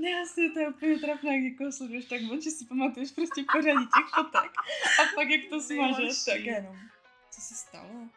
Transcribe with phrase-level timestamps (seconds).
[0.00, 3.44] Ne, asi to je úplně trapné, jak někoho sleduješ tak moc, že si pamatuješ prostě
[3.52, 4.52] pořadí těch fotek
[5.00, 6.76] a pak jak to smažeš, tak jenom.
[7.30, 8.08] Co se stalo?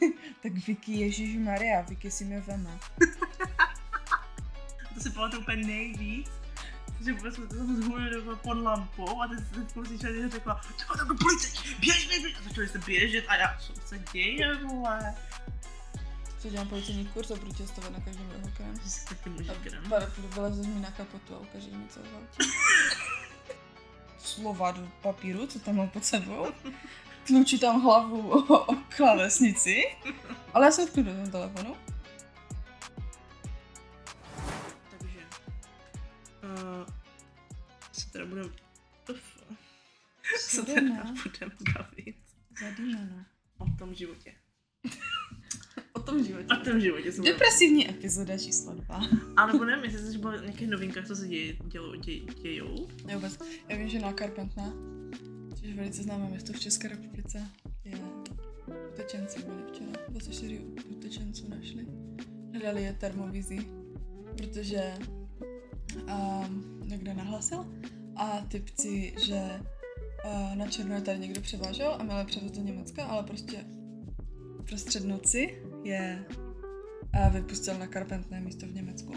[0.42, 2.78] tak Vicky, Ježíš Maria, Vicky si mě veme.
[4.94, 6.30] To si pamatuju úplně nejvíc,
[7.04, 10.60] že vůbec jsme to tam zhulili pod lampou a se slyšeli, že řekla,
[10.98, 12.36] tam do policajti, běž, běž, běž.
[12.38, 15.14] A začali se běžet a já, co se děje, vole.
[16.40, 18.80] Co dělám policejní kurz a budu testovat na každém rohu krém.
[18.82, 19.84] Že jsi taky můžeš krem.
[19.88, 22.00] Pár vylezeš mi na kapotu a ukážeš mi co.
[24.18, 26.46] Slova do papíru, co tam mám pod sebou.
[27.26, 29.82] Tlučí tam hlavu o, o klávesnici.
[30.54, 31.76] Ale já jsem v klidu na telefonu.
[34.98, 35.20] Takže,
[36.42, 36.86] uh,
[37.92, 38.50] se teda budeme,
[40.38, 42.16] se teda budeme bavit
[42.60, 43.24] Zadýmano.
[43.58, 44.34] o tom životě.
[46.00, 46.46] O tom životě.
[46.60, 49.00] O tom životě se budeme Depresivní epizoda číslo dva.
[49.36, 52.88] A nebo nevím, jestli jsi bavit o nějakých novinkách, co se děje, dělo, děj, dějou.
[53.08, 54.72] Já vůbec, já vím, že na Carpentna,
[55.54, 57.46] což je velice známé město v České republice,
[57.84, 57.98] je
[58.92, 59.90] utečenci byli včera.
[60.08, 61.86] 24 utečenců našli.
[62.52, 63.66] Hledali je termovizí,
[64.36, 64.94] protože
[65.94, 67.66] um, někdo nahlasil
[68.16, 69.60] a typci, že
[70.24, 73.64] uh, na černo je tady někdo převážel a měl převést do Německa, ale prostě
[74.66, 76.26] prostřed noci je
[77.26, 79.12] uh, vypustil na Carpentné místo v Německu.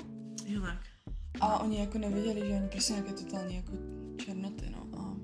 [0.45, 0.79] Jo tak.
[1.41, 3.71] A oni jako nevěděli, že oni prostě nějaké totální jako
[4.17, 4.87] černoty, no.
[4.99, 5.15] A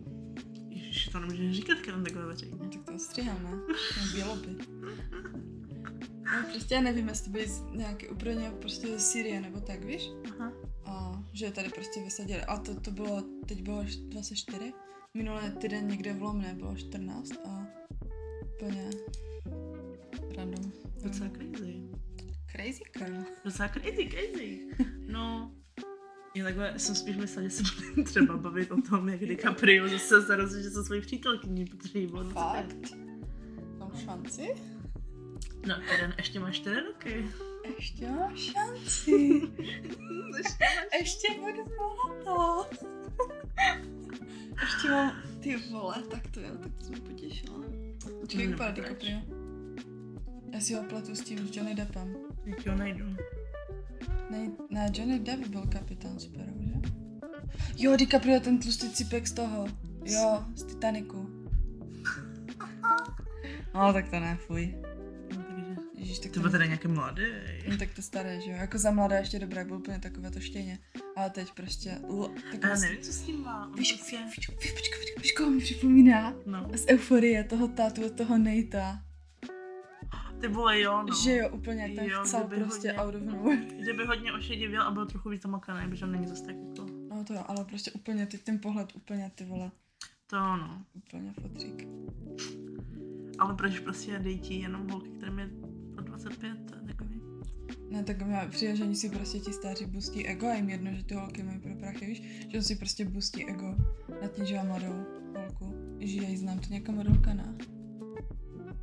[0.70, 2.56] Ježiš, to nemůžeš říkat, když takové veřejně.
[2.60, 3.50] no, tak to stříháme.
[3.52, 3.62] No,
[4.14, 4.56] běloby.
[6.24, 9.84] No, prostě já nevím, jestli to byli z- nějaké úplně prostě ze Syrie nebo tak,
[9.86, 10.10] víš?
[10.32, 10.52] Aha.
[10.86, 12.42] A že je tady prostě vysadili.
[12.42, 14.74] A to, to bylo, teď bylo š- 24.
[15.14, 17.68] Minulé týden někde v Lomné bylo 14 a
[18.56, 18.90] úplně
[20.38, 20.72] random.
[21.04, 21.90] Docela crazy.
[22.52, 23.24] Crazy girl.
[23.46, 24.60] Docela crazy, crazy.
[25.08, 25.52] No,
[26.36, 30.22] já takhle jsem spíš myslela, že se budeme třeba bavit o tom, jak DiCaprio zase
[30.22, 32.90] se rozhodl se svojí přítelkyní, protože jí bylo 25.
[32.90, 33.00] Fakt?
[33.78, 34.56] Mám šanci?
[35.68, 37.28] No, Karen, ještě máš 4 roky.
[37.78, 39.42] Ještě mám šanci.
[41.00, 42.70] Ještě budu bohatá.
[44.62, 47.56] Ještě mám ty vole, tak to jo, tak to jsem potěšila.
[48.22, 49.39] Počkej, jak vypadá DiCaprio?
[50.54, 52.16] Já si ho pletu s tím s Johnny Deppem.
[52.70, 53.06] Ho najdu.
[54.30, 56.72] Ne, ne, Johnny Depp byl kapitán Sparrow, že?
[57.78, 59.68] Jo, DiCaprio, ten tlustý cipek z toho.
[60.06, 61.30] Jo, z Titaniku.
[63.74, 64.76] No, tak to ne, fuj.
[65.38, 65.44] No.
[65.98, 67.24] Ježíš, tak To byl teda nějaký mladý.
[67.70, 68.58] No, tak to staré, že jo?
[68.58, 70.80] Jako za mladé ještě dobré, byl úplně takové to štěně.
[71.16, 71.92] Ale teď prostě...
[72.10, 73.68] L- tak Já nevím, co s tím má.
[73.68, 76.34] On Víš, prostě- víš, víš, víš, počkej, počkej, víš, koho mi připomíná?
[76.46, 76.68] No.
[76.76, 79.04] Z euforie toho tátu od toho Nejta.
[80.42, 81.16] Ty vole, jo, no.
[81.24, 83.62] Že jo, úplně ten Jo, chcel kdyby prostě hodně- out of nowhere.
[83.82, 86.86] Kdyby hodně ošedivěl a byl trochu víc zamakaný, protože on není zase tak jako...
[87.10, 89.72] No to jo, ale prostě úplně teď ten pohled úplně ty vole,
[90.28, 90.86] To no.
[90.94, 91.88] úplně fotřík.
[93.40, 95.50] Ale proč prostě dejtí jenom holky, kterým je
[95.98, 97.22] od 25, to je takový.
[97.90, 100.94] Ne, tak mi přijde, že oni si prostě ti staří boostí ego a jim jedno,
[100.94, 102.22] že ty holky mají pro prachy, víš?
[102.50, 103.76] Že on si prostě boostí ego
[104.22, 105.76] nad tím, že má mladou holku.
[106.00, 107.56] Že já ji znám, to nějaká modelka, ne?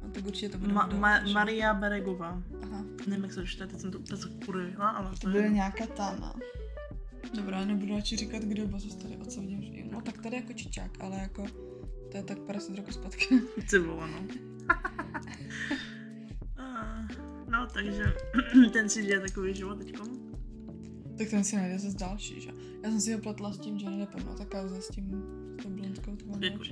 [0.02, 1.34] No tak určitě to bude Ma- Ma- že?
[1.34, 2.42] Maria Beregová.
[2.62, 2.84] Aha.
[3.06, 5.48] Nevím, jak se to čte, teď jsem to úplně zakurila, ale To to bude je...
[5.50, 6.32] nějaká ta, no.
[7.36, 9.62] Dobrá, nebudu radši říkat, kdo, bo zase tady odsoudím.
[9.62, 11.46] že- No tak tady jako čičák, ale jako
[12.10, 13.40] to je tak 50 roku zpátky.
[13.86, 14.20] Vole, no.
[17.50, 18.02] No, takže
[18.72, 20.08] ten si žije takový život teďkom.
[21.18, 22.50] tak ten si najde zase další, že?
[22.82, 25.22] Já jsem si ho pletla s tím Johnny Deppem, no ta kauza s tím,
[25.60, 26.64] s tou blondkou, to byla Jako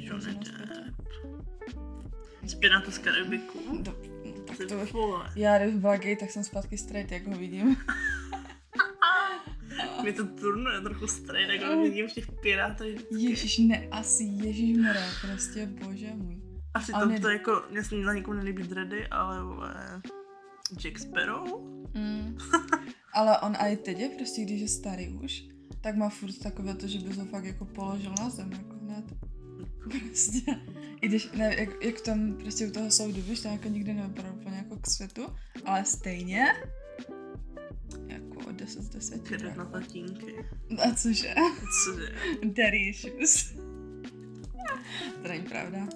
[2.45, 2.85] nejlepší Johnny kauza na světě.
[2.85, 2.95] Depp.
[2.95, 3.83] Z Karibiku.
[3.83, 7.77] Do, no, tak to, já kdybych byla gay, tak jsem zpátky straight, jak ho vidím.
[10.03, 13.01] Mě to turnuje trochu strejt, jako vidím v těch pirátech.
[13.11, 16.41] Ježíš, ne, asi Ježíš Mara, prostě bože můj.
[16.75, 20.03] Asi to, ne- to jako, mě se na někomu nelíbí dready, ale vole,
[20.83, 21.49] Jack Sparrow?
[21.95, 22.39] Mm.
[23.13, 25.45] Ale on i teď je prostě, když je starý už,
[25.81, 29.05] tak má furt takové to, že by to fakt jako položil na zem, jako hned.
[30.09, 30.41] Prostě.
[31.05, 34.33] I když, ne, jak, jak tam prostě u toho soudu, víš, to jako nikdy nevypadá
[34.33, 35.27] úplně jako k světu,
[35.65, 36.47] ale stejně
[38.07, 39.23] jako 10 z 10.
[39.23, 40.35] Krev na tatínky.
[40.83, 41.35] A cože?
[41.85, 42.15] Cože?
[42.45, 43.53] Daddy issues.
[45.23, 45.89] to není pravda.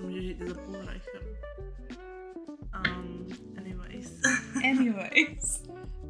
[0.00, 1.22] Může žít i za půl Reichem.
[2.86, 3.26] Um,
[3.56, 4.20] anyways.
[4.64, 5.62] Anyways.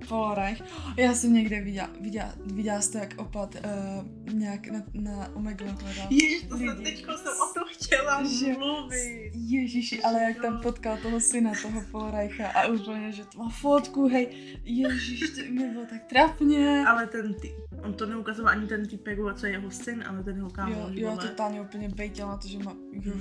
[0.08, 0.62] Polorech.
[0.96, 6.06] Já jsem někde viděla, viděla, viděla jste, jak opat uh, nějak na, na Omegle hledal.
[6.10, 9.32] Ježiš, to jsem teďko jsem o to chtěla Že- mluvit.
[9.34, 14.08] Ježíši, ale jak tam potkal toho syna, toho Polorajcha a úplně, že to má fotku,
[14.08, 14.28] hej,
[14.64, 16.84] ježíš, to mi bylo tak trapně.
[16.88, 20.36] Ale ten ty, on to neukazoval ani ten typek, co je jeho syn, ale ten
[20.36, 23.12] jeho Jo, kámoš, jo, vole, totálně úplně bejtěl na to, že má, jo,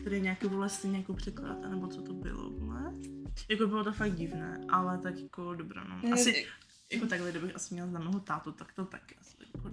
[0.00, 2.92] který nějaký vole syn jako překlad, nebo co to bylo, vole.
[3.48, 6.12] Jako bylo to fakt divné, ale tak jako dobré, no.
[6.12, 6.46] Asi,
[6.92, 9.70] jako takhle, kdybych asi měla známého tátu, tak to taky asi jako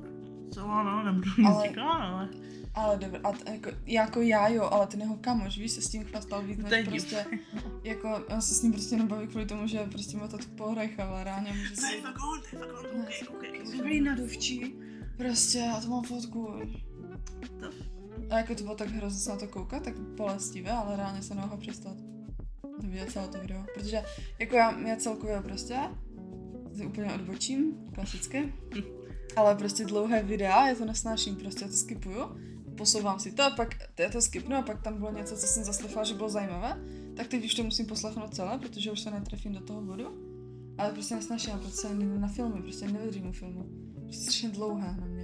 [0.54, 2.30] celá, no, nebudu nic Ale- říkat, ale
[2.74, 5.90] Ale dobře, a t- jako, jako já jo, ale ten jeho kamoš, víš, se s
[5.90, 7.26] tím chlastal víc, než prostě,
[7.84, 11.06] jako, on se s ním prostě nebaví kvůli tomu, že prostě má to tu pohrajcha,
[11.08, 12.02] ale reálně může To je si...
[12.02, 13.76] fakt on, to je fakt on, ok, ok.
[13.78, 14.76] Dobrý naduvčí.
[15.18, 16.48] Prostě, a to mám fotku.
[17.60, 17.70] To-
[18.30, 21.36] A jako to bylo tak hrozně se na to koukat, tak bolestivé, ale reálně se
[21.36, 21.98] nemohla přestat
[22.84, 23.64] vidět celé to video.
[23.74, 24.04] Protože
[24.40, 25.78] jako já, já celkově prostě,
[26.86, 28.54] úplně odbočím, klasicky,
[29.36, 32.38] ale prostě dlouhé videa, já to nesnáším, prostě já to skipuju,
[32.78, 35.64] posouvám si to a pak já to skipnu a pak tam bylo něco, co jsem
[35.64, 36.78] zaslechla, že bylo zajímavé,
[37.16, 40.32] tak teď už to musím poslechnout celé, protože už se netrefím do toho bodu.
[40.78, 43.66] Ale prostě nesnáším, prostě na filmy, prostě nevydržím u filmu.
[44.04, 45.21] Prostě strašně dlouhé na mě.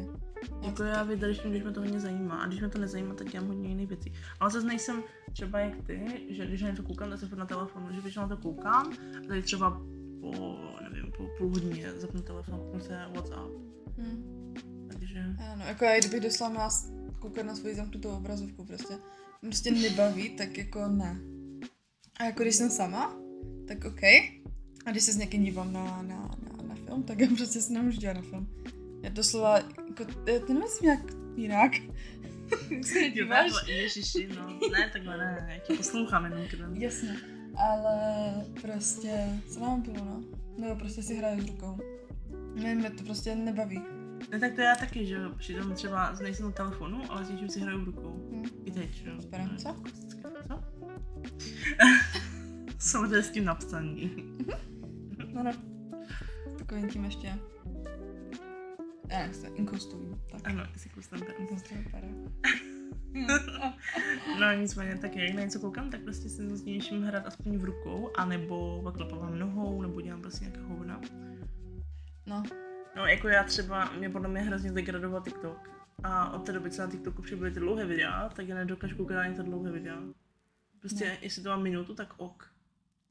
[0.61, 2.35] Jako já vydržím, když mě to hodně zajímá.
[2.35, 4.13] A když mě to nezajímá, tak dělám hodně jiných věcí.
[4.39, 5.03] Ale zase nejsem
[5.33, 7.87] třeba jak ty, že když na něco koukám, tak se na telefonu.
[7.91, 9.81] Že většinou na to koukám, a tady třeba
[10.21, 13.51] po, nevím, po půl hodině zapnu telefon, kouknu se WhatsApp.
[13.97, 14.53] Hm.
[14.87, 16.69] Takže Ano, jako já kdybych doslova měla
[17.19, 18.93] koukat na svoji zamknutou obrazovku prostě.
[19.41, 21.17] Mě prostě nebaví, tak jako ne.
[22.19, 23.15] A jako když jsem sama,
[23.67, 24.03] tak OK.
[24.85, 27.73] A když se s někým dívám na, na, na, na film, tak já prostě se
[27.73, 28.47] nemůžu dívat na film.
[29.09, 30.99] Doslova, jako, já to nemyslím nějak
[31.35, 31.71] jinak.
[32.81, 33.51] Se díváš?
[33.67, 36.75] ježiši, no, ne, takhle ne, já tě poslouchám jenom kedem.
[36.75, 37.15] Jasně.
[37.57, 40.23] Ale prostě, co mám pilu, no?
[40.57, 41.79] Nebo prostě si hraju s rukou.
[42.53, 43.81] Mě, mě to prostě nebaví.
[44.31, 47.49] Ne, tak to já taky, že jo, přitom třeba nejsem na telefonu, ale s něčím
[47.49, 48.29] si hraju rukou.
[48.31, 48.45] Hm.
[48.65, 49.21] I teď, že jo.
[49.21, 49.75] Super, co?
[50.47, 50.63] Co?
[52.79, 54.11] Samozřejmě s tím napsaní.
[55.33, 55.51] No, no.
[56.57, 57.33] Takovým tím ještě.
[59.09, 60.21] Já jak se inkostovým.
[60.31, 60.41] Tak.
[60.47, 62.07] Ano, jsi kustem Inkostový para.
[64.39, 67.63] No nicméně tak jak na něco koukám, tak prostě se s něčím hrát aspoň v
[67.65, 71.01] rukou, anebo klepávám nohou, nebo dělám prostě nějaké hovna.
[72.25, 72.43] No,
[72.95, 75.69] No jako já třeba, mě podle mě hrozně degradoval TikTok.
[76.03, 79.17] A od té doby, co na TikToku přibyly ty dlouhé videa, tak já nedokážu koukat
[79.17, 80.01] ani ty dlouhé videa.
[80.79, 81.17] Prostě No.
[81.21, 82.51] jestli to má minutu, tak ok.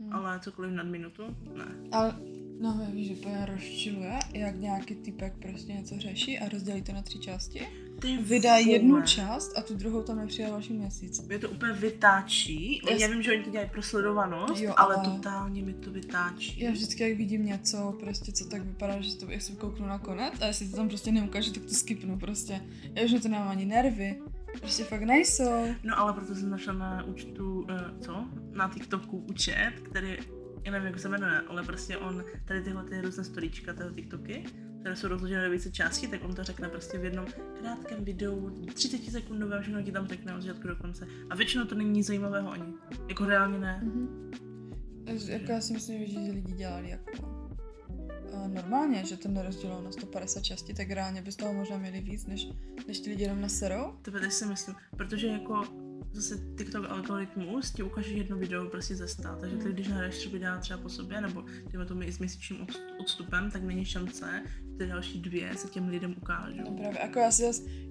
[0.00, 0.12] Hm.
[0.12, 1.22] Ale cokoliv nad minutu,
[1.56, 1.64] ne.
[1.92, 2.16] Ale,
[2.60, 7.02] no víš, že úplně rozčiluje, jak nějaký typek prostě něco řeší a rozdělí to na
[7.02, 7.66] tři části.
[8.00, 8.62] Ty Vydá vole.
[8.62, 11.26] jednu část a tu druhou tam nepřijde další měsíc.
[11.26, 12.80] Mě to úplně vytáčí.
[12.84, 15.90] Jas- Já vím, že oni to dělají pro sledovanost, Jo, ale ale- totálně mi to
[15.90, 16.60] vytáčí.
[16.60, 19.98] Já vždycky, jak vidím něco, prostě co tak vypadá, že to, jak se kouknu na
[19.98, 22.60] konec a jestli to tam prostě neukáže, tak to skipnu prostě.
[22.94, 24.18] Já už to nemám ani nervy.
[24.60, 25.74] Prostě fakt nejsou.
[25.82, 28.24] No ale proto jsem našla na účtu, uh, co?
[28.52, 30.18] Na TikToku účet, který,
[30.64, 34.44] já nevím, jak se jmenuje, ale prostě on, tady tyhle ty různé storíčka, tyhle TikToky,
[34.80, 37.26] které jsou rozložené do více částí, tak on to řekne prostě v jednom
[37.60, 41.06] krátkém videu, 30 sekundovém, všechno ti tam řekne od začátku do konce.
[41.30, 42.74] A většinou to není nic zajímavého ani.
[43.08, 43.80] Jako reálně ne.
[43.82, 44.30] Mhm.
[45.06, 47.35] Takže Jako já si myslím, že lidi dělali jako
[48.46, 52.26] normálně, že to nerozdělilo na 150 částí, tak reálně by z toho možná měli víc,
[52.26, 52.48] než,
[52.88, 53.92] než ti lidi jenom naserou.
[54.02, 55.64] Tebe teď si myslím, protože jako
[56.12, 60.28] zase TikTok algoritmus ti ukáže jedno video prostě ze 100, takže ty když nahraješ tři
[60.28, 64.42] videa třeba po sobě, nebo dejme tomu i s měsíčním odst- odstupem, tak není šance,
[64.70, 66.64] že ty další dvě se těm lidem ukážou.
[66.64, 67.42] No právě, jako já si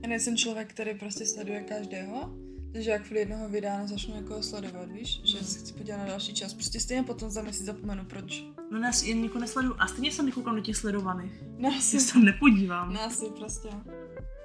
[0.02, 2.45] já nejsem člověk, který prostě sleduje každého,
[2.76, 6.34] takže jak kvůli jednoho videa nezačnu jako sledovat, víš, že si chci podívat na další
[6.34, 8.44] čas, prostě stejně potom za měsíc zapomenu, proč.
[8.72, 9.76] No nás jen nikoho nesleduju.
[9.80, 11.32] A stejně jsem nekoukám do těch sledovaných.
[11.58, 12.94] No Já asi, se tam nepodívám.
[12.94, 13.70] no asi prostě.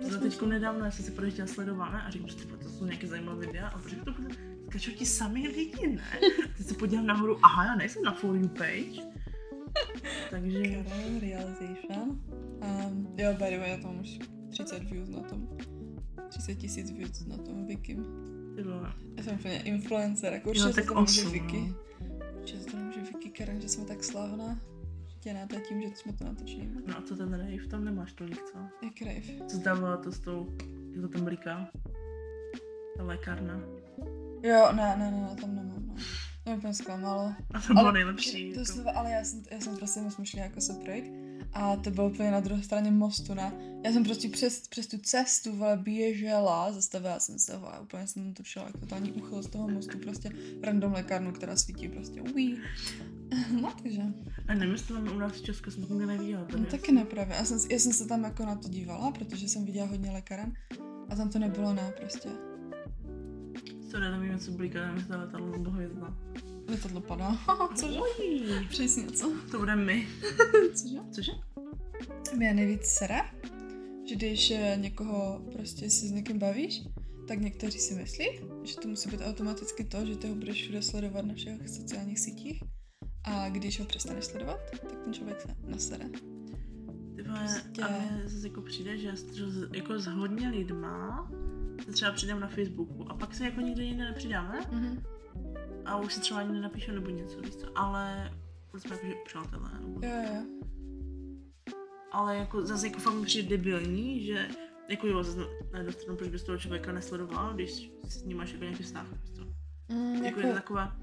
[0.01, 3.47] Za teďko nedávno, já jsem si projížděla sledované a říkám, že to jsou nějaké zajímavé
[3.47, 4.35] videa a protože to bude,
[4.67, 6.21] skačou ti sami lidi, ne?
[6.57, 9.03] Teď se podívám nahoru, aha, já nejsem na for you page.
[10.31, 10.85] Takže,
[11.21, 12.21] Realization.
[12.63, 14.19] Um, jo, by the way, já tam už
[14.51, 15.49] 30 views na tom.
[16.31, 18.07] 30 tisíc views na tom Vikim.
[19.17, 21.61] Já jsem úplně influencer, jako určitě tak to osm, Vicky.
[21.61, 21.77] no.
[22.41, 24.61] Určitě to nemůže Vicky Karen, že jsme tak slavná.
[25.27, 26.69] Ne, to tím, že jsme to natočili.
[26.87, 28.59] No a co ten rave, tam nemáš tolik, co?
[28.83, 29.47] Jak rave.
[29.49, 30.49] Co zdávala to s tou,
[30.93, 31.71] jak to tam blíká?
[32.97, 33.61] Ta lékárna.
[34.43, 35.95] Jo, ne, ne, ne, ne tam nemám, no.
[36.45, 37.33] To mě úplně zklamalo.
[37.55, 38.53] A to bylo Ale- nejlepší.
[38.53, 38.73] To jako.
[38.73, 41.05] slova, ale já jsem, já jsem prostě, my jsme šli jako se projít
[41.53, 43.53] A to bylo úplně na druhé straně mostu, ne?
[43.85, 48.35] Já jsem prostě přes, přes tu cestu vole, běžela, zastavila jsem se, vole, úplně jsem
[48.35, 50.31] točila jak totální uchyl z toho mostu, prostě
[50.63, 52.59] random lékárnu, která svítí prostě uí.
[53.63, 54.03] No, takže.
[54.49, 54.55] A
[54.95, 56.45] máme u nás v Česku, jsem to nikdy neviděla.
[56.45, 56.61] Tady.
[56.61, 57.37] No, taky ne právě.
[57.37, 60.53] Já jsem, já jsem se tam jako na to dívala, protože jsem viděla hodně lékaren
[61.09, 62.29] a tam to nebylo ne, prostě.
[63.91, 66.17] Sorry, nevím, co blíká, nevím, jestli letadlo nebo hvězda.
[66.71, 67.39] Letadlo padá.
[67.75, 67.99] Cože?
[68.69, 69.33] Přesně něco.
[69.51, 70.09] To bude my.
[70.75, 70.97] Cože?
[71.13, 71.33] Cože?
[72.37, 73.21] Mě nejvíc sere,
[74.09, 76.83] že když eh, někoho prostě si s někým bavíš,
[77.29, 78.27] tak někteří si myslí,
[78.65, 82.19] že to musí být automaticky to, že ty ho budeš všude sledovat na všech sociálních
[82.21, 82.63] sítích
[83.25, 86.05] a když ho přestaneš sledovat, tak ten člověk se nasere.
[87.17, 91.31] Ty Prostě- a mně zase jako přijde, že že jako s hodně lidma
[91.85, 95.03] se třeba přidám na Facebooku a pak se jako nikdy jinde nepřidáme Mhm.
[95.91, 98.33] A už si třeba ani nenapíšu nebo něco, víš co, ale
[98.79, 99.71] jsme jako že přátelé.
[99.81, 100.07] Nebo...
[100.07, 100.43] Jo, jo.
[102.13, 104.49] Ale jako zase jako fakt mi přijde debilní, že
[104.89, 105.39] jako jo, zase
[105.73, 109.07] na jednu stranu, proč bys toho člověka nesledoval, když s ním máš jako nějaký vztah,
[109.13, 109.43] víš co?
[109.95, 110.97] Mm, Jako, jako, je to taková,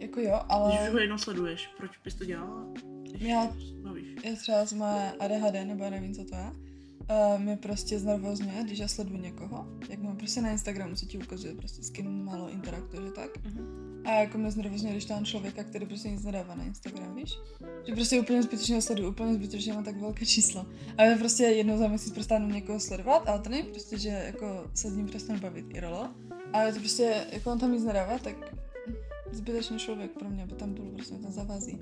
[0.00, 2.66] jako jo, když už ale ho jednou sleduješ, proč bys to dělala?
[3.18, 3.52] Já-
[4.24, 6.52] já třeba z moje ADHD, nebo já nevím, co to je,
[7.10, 11.18] uh, mě prostě znervozňuje, když já sleduju někoho, jak mám prostě na Instagramu, co ti
[11.18, 13.44] ukazuje, prostě s kým málo interaktuje, tak.
[13.44, 14.02] Mhm.
[14.04, 17.32] A jako mě znervozňuje, když tam člověka, který prostě nic nedává na Instagram, víš?
[17.86, 20.66] Že prostě úplně zbytečně ho sleduju, úplně zbytečně má tak velké čísla.
[20.96, 24.70] A já prostě jednou za měsíc přestanu někoho sledovat, ale to není prostě, že jako
[24.74, 26.08] se s ním přestanu bavit IRL.
[26.52, 28.36] A je to prostě, jako on tam nic nedává, tak
[29.32, 31.78] zbytečný člověk pro mě, by tam byl prostě mě tam zavází.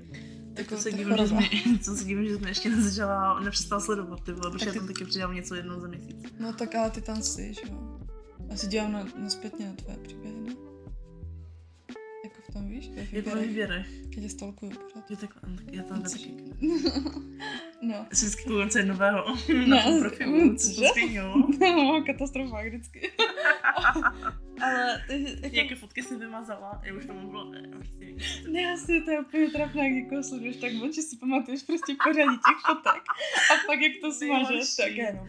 [0.57, 1.39] Tak Jako to se ta divím, že jsme,
[1.81, 4.79] co se divím, že jsme ještě nezačala, nepřestala sledovat, ty vole, protože Tak já ty-
[4.79, 6.15] tam taky přidám něco jednou za měsíc.
[6.39, 7.99] No tak ale ty tam jsi, že jo.
[8.49, 10.53] Já si dělám na, na zpětně na tvoje příběhy, ne?
[12.47, 12.89] Jako v tom, víš?
[12.89, 13.87] Ve Jako ve výběrech.
[14.15, 15.11] Já tě stalkuju pořád.
[15.11, 16.33] Je takhle, no, tak já tam taky.
[17.81, 17.93] No.
[17.93, 19.23] Já si vždycky je nového
[19.67, 20.81] No, na profilu, co to.
[21.59, 23.11] No, katastrofa vždycky.
[24.61, 28.15] Ale ty, jako, Jaké fotky si vymazala, já už to bylo, ne, prostě.
[28.51, 31.95] ne, asi to je úplně trapné, jak někoho sleduješ tak moc, že si pamatuješ prostě
[32.03, 33.03] pořadí těch fotek
[33.51, 35.27] a pak jak to smažeš, tak jenom.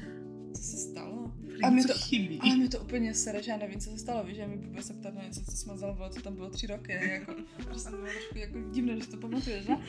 [0.56, 1.17] Co se stalo?
[1.62, 2.40] A A mě mi to to- chybí.
[2.42, 4.82] Ale mě to úplně sere, že já nevím, co se stalo, víš, že mi bude
[4.82, 7.32] se ptat na něco, co smazalo, bylo, co tam bylo tři roky, jako,
[7.64, 9.76] prostě to bylo trošku jako divné, že to pamatuješ, ne?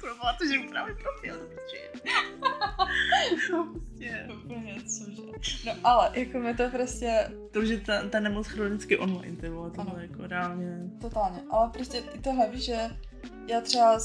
[0.00, 2.08] Kurva to, že upravím profil, protože...
[3.48, 4.28] Prostě.
[4.44, 5.22] Úplně, cože.
[5.66, 9.48] No ale, jako mi to prostě To už je ta, ta nemoc chronicky online, ty
[9.48, 9.84] vole, Ano.
[9.84, 10.78] tohle jako reálně.
[11.00, 12.76] Totálně, ale prostě i tohle, víš, že
[13.48, 13.98] já třeba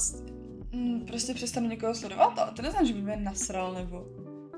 [1.06, 4.06] prostě přestanu někoho sledovat, ale to neznamená, že by mě nasral nebo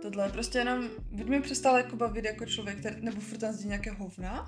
[0.02, 3.90] tohle, prostě jenom, buď mě přestal jako bavit jako člověk, který, nebo furt tam nějaké
[3.90, 4.46] hovna,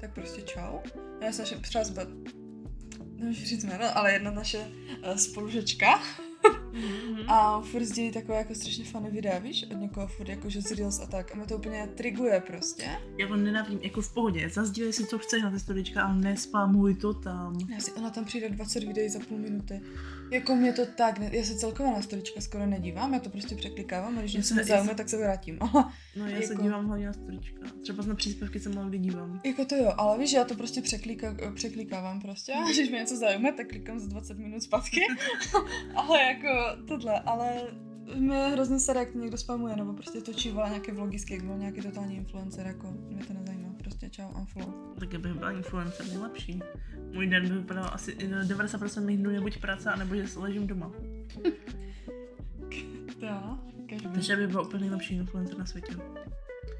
[0.00, 0.78] tak prostě čau.
[1.20, 2.02] Já jsem naše třeba zba,
[3.14, 6.00] nemůžu říct jméno, ale jedna naše uh, spolužečka
[6.72, 7.30] Mhm.
[7.30, 10.70] a furt sdílí takové jako strašně funny videa, víš, od někoho furt jako, že z
[10.70, 12.88] Reels a tak a mě to úplně triguje prostě.
[13.18, 16.94] Já to nenávidím, jako v pohodě, zazdílej si, co chceš na ty storička, ale nespamuj
[16.94, 17.58] to tam.
[17.74, 19.80] Já si, ona tam přijde 20 videí za půl minuty.
[20.30, 23.54] Jako mě to tak, ne, já se celkově na storička skoro nedívám, já to prostě
[23.56, 25.58] překlikávám a když něco se- mě zaujme, se- tak se vrátím.
[26.16, 27.60] No já se Jako- dívám hlavně na storička.
[27.82, 29.40] Třeba na příspěvky se málo kdy dívám.
[29.44, 33.16] jako to jo, ale víš, já to prostě překlika, překlikávám prostě a když mě něco
[33.16, 35.00] zaujme, tak klikám za 20 minut zpátky.
[35.94, 36.48] ale jako
[36.88, 37.62] tohle, ale
[38.14, 41.80] mě hrozně sere, jak to někdo spamuje, nebo prostě točí nějaké vlogy, jak byl nějaký
[41.80, 44.74] totální influencer, jako mě to nezajímá, prostě čau, unfollow.
[44.98, 46.62] Tak bych byla influencer nejlepší.
[47.12, 50.92] Můj den by vypadal asi 90% mých dnů je buď práce, anebo že ležím doma.
[53.22, 54.08] Jo, každý.
[54.08, 55.96] Takže by byl úplně nejlepší influencer na světě.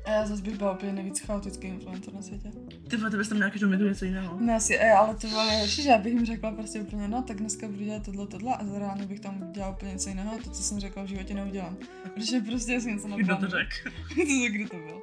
[0.04, 2.50] A já zase bych byla úplně nejvíc chaotický influencer na světě.
[2.88, 4.40] Ty vole, ty bys tam měl každou minutu něco jiného.
[4.40, 7.22] Ne, asi, e, ale to bylo nejhorší, že já bych jim řekla prostě úplně, no,
[7.22, 10.50] tak dneska budu dělat tohle, tohle a reálně bych tam dělala úplně něco jiného, to,
[10.50, 11.76] co jsem řekla, v životě neudělám.
[12.14, 13.50] Protože prostě já si něco Kdo naplánuju.
[13.50, 13.90] to řekl?
[14.14, 14.99] to kdo to byl.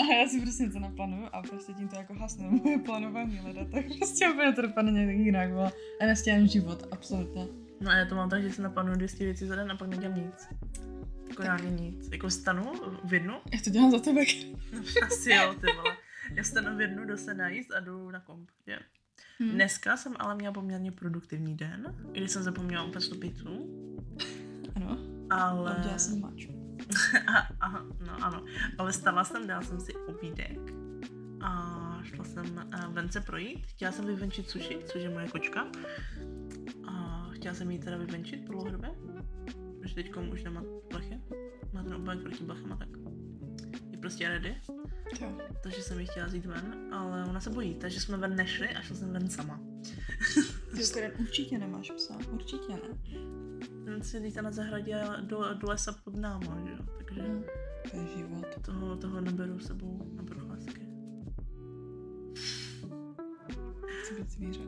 [0.00, 3.64] A já si prostě něco naplánuju a prostě tím to jako hasne moje plánování leda,
[3.64, 5.72] tak prostě úplně to dopadne nějak jinak, vole.
[6.00, 7.46] A nestíhám život, absolutně.
[7.80, 9.88] No a já to mám tak, že si naplánuju 200 věcí za den a pak
[9.88, 10.48] nedělám nic.
[11.28, 12.08] Jako reálně nic.
[12.12, 12.72] Jako vstanu
[13.04, 14.20] v jednu, Já to dělám za tebe.
[15.06, 15.96] asi jo, ty vole.
[16.34, 18.50] Já vstanu v jednu, jdu se najíst a jdu na komp.
[18.66, 18.78] že?
[19.42, 19.48] Hm.
[19.50, 23.68] Dneska jsem ale měla poměrně produktivní den, když jsem zapomněla tu pizzu,
[24.74, 24.98] Ano,
[25.30, 25.76] ale...
[25.78, 26.46] udělala jsem mač.
[27.60, 28.44] Aha, no ano.
[28.78, 30.58] Ale stala jsem, dala jsem si obídek
[31.40, 33.66] a šla jsem eh, ven se projít.
[33.66, 35.66] Chtěla jsem vyvenčit suši, což je moje kočka.
[36.88, 38.90] A chtěla jsem jí teda vyvenčit po dlouhodobě,
[39.80, 41.20] protože teď už nemá blechy.
[41.72, 42.88] Má ten obojek proti blechama, tak
[43.90, 44.56] je prostě ready.
[45.20, 45.38] Jo.
[45.62, 48.82] Takže jsem ji chtěla vzít ven, ale ona se bojí, takže jsme ven nešli a
[48.82, 49.60] šla jsem ven sama.
[50.76, 53.77] Ty, určitě nemáš psa, určitě ne.
[54.02, 56.78] Si jít na zahradě a do, do lesa pod náma, že jo.
[56.98, 57.42] Takže Hm,
[57.90, 58.46] To je život.
[58.64, 60.80] toho, toho neberu s sebou na procházky.
[64.04, 64.60] Chci být zvíře.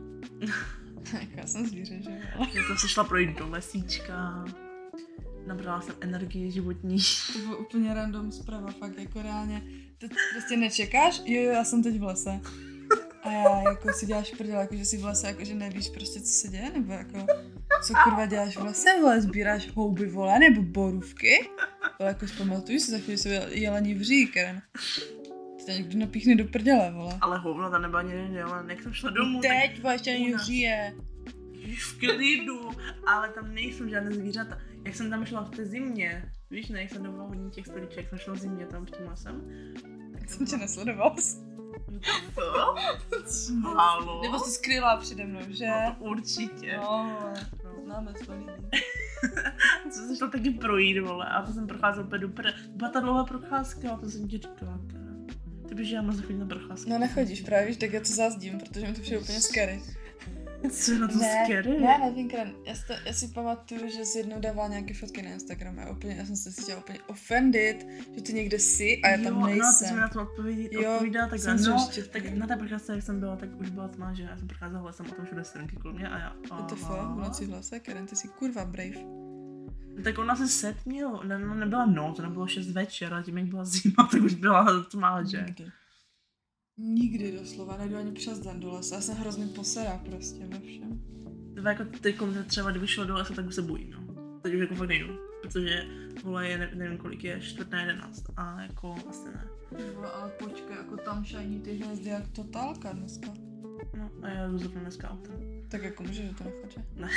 [1.37, 2.47] já jsem zvíře, že jo?
[2.55, 4.45] Já jsem se šla projít do lesíčka,
[5.47, 6.99] nabrala jsem energii životní.
[7.33, 9.63] To bylo úplně random zpráva, fakt jako reálně.
[9.99, 12.41] Teď prostě nečekáš, jo, jo, já jsem teď v lese.
[13.23, 16.21] A já jako si děláš prdel, jako že jsi v lese, jako že nevíš prostě,
[16.21, 17.27] co se děje, nebo jako,
[17.83, 21.49] co kurva děláš v lese, vole, sbíráš houby, vole, nebo borůvky?
[21.99, 24.63] Vole, jako zpamatuju si, za chvíli se jelení vří, Karen.
[25.67, 27.19] To někdo napíchne do prdele, vole.
[27.21, 30.95] Ale hovno, ta nebyla ani nedělá, jak jsem šla domů, Teď, vole, ještě ani vříje.
[31.79, 32.71] V klidu,
[33.07, 34.59] ale tam nejsou žádné zvířata.
[34.85, 38.09] Jak jsem tam šla v té zimě, víš, ne, jak jsem dovolila hodně těch stoliček,
[38.09, 39.43] jsem šla v zimě tam v tím lesem.
[40.19, 41.17] Tak Jsem tě nesledoval.
[43.27, 43.53] Co?
[43.77, 44.23] Halo?
[44.23, 45.67] Nebo jsi skryla přede mnou, že?
[45.67, 46.77] No to určitě.
[46.77, 47.19] No,
[47.91, 47.97] No.
[47.97, 48.85] známe svůj lidi.
[49.91, 52.53] Co jsem šla taky projít, vole, a to jsem procházela úplně úplně.
[52.69, 54.81] Byla ta dlouhá procházka, a to jsem ti říkala.
[55.69, 56.91] Ty bys já moc chodit na procházku.
[56.91, 59.83] No nechodíš právě, víš, tak já to zazdím, protože mi to přijde úplně scary.
[60.71, 61.81] Co je na to ne, scary?
[61.81, 65.23] ne, nevím, Karen, já si, to, já si pamatuju, že jsi jednou dával nějaké fotky
[65.23, 69.09] na Instagram a úplně, já jsem se cítila úplně offended, že ty někde jsi a
[69.09, 69.89] já tam jo, No, a ty nejsem.
[69.89, 72.37] jsi mi na to odpovědí, Jo, odpovídala, tak jsem no, tak no.
[72.39, 75.07] na té procházce, jak jsem byla, tak už byla tma, že já jsem procházela lesem
[75.13, 76.37] a tam všude strnky kolem mě a já.
[76.51, 78.97] What the fuck, v noci v lese, Karen, ty jsi kurva brave.
[80.05, 83.47] Tak ona se setměla, ne, no, nebyla noc, ona bylo 6 večer a tím jak
[83.47, 85.45] byla zima, tak už byla tma, že?
[85.47, 85.65] Nikdy.
[86.83, 91.01] Nikdy doslova, nejdu ani přes den do lesa, já jsem hrozně poserá prostě ve všem.
[91.55, 94.15] To jako teď třeba, kdyby šlo do lesa, tak už se bojím, no.
[94.43, 95.87] Teď už jako fakt nejdu, protože
[96.25, 99.47] vole je, ne, nevím kolik je, čtvrt na jedenáct a jako asi ne.
[99.79, 103.35] Jo, ale počkej, jako tam šajní ty hvězdy jak totálka dneska.
[103.97, 105.63] No a já jdu zrovna dneska autem.
[105.69, 106.77] Tak jako může, že to nechodí.
[106.97, 107.09] Ne.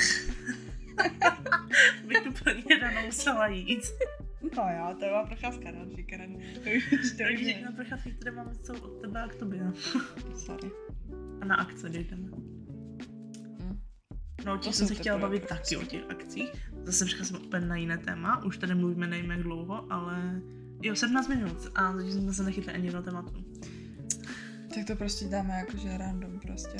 [2.07, 3.83] Bych tu pro ně ráno musela jít.
[4.57, 6.33] No já, to byla procházka další, Karen.
[6.33, 9.71] To už, to už Takže na procházky, které máme, jsou od tebe a k tobě.
[10.35, 10.71] Sorry.
[11.41, 12.27] A na akce, jdeme.
[13.61, 13.79] Hm.
[14.45, 16.49] No, o To těch jsou jsem se chtěla bavit taky, o těch akcích.
[16.83, 20.41] Zase přicházím úplně na jiné téma, už tady mluvíme nevím jak dlouho, ale
[20.81, 23.45] jo, 17 minut a zatím jsme se nechytli ani do tématu.
[24.75, 26.77] Tak to prostě dáme jakože random prostě.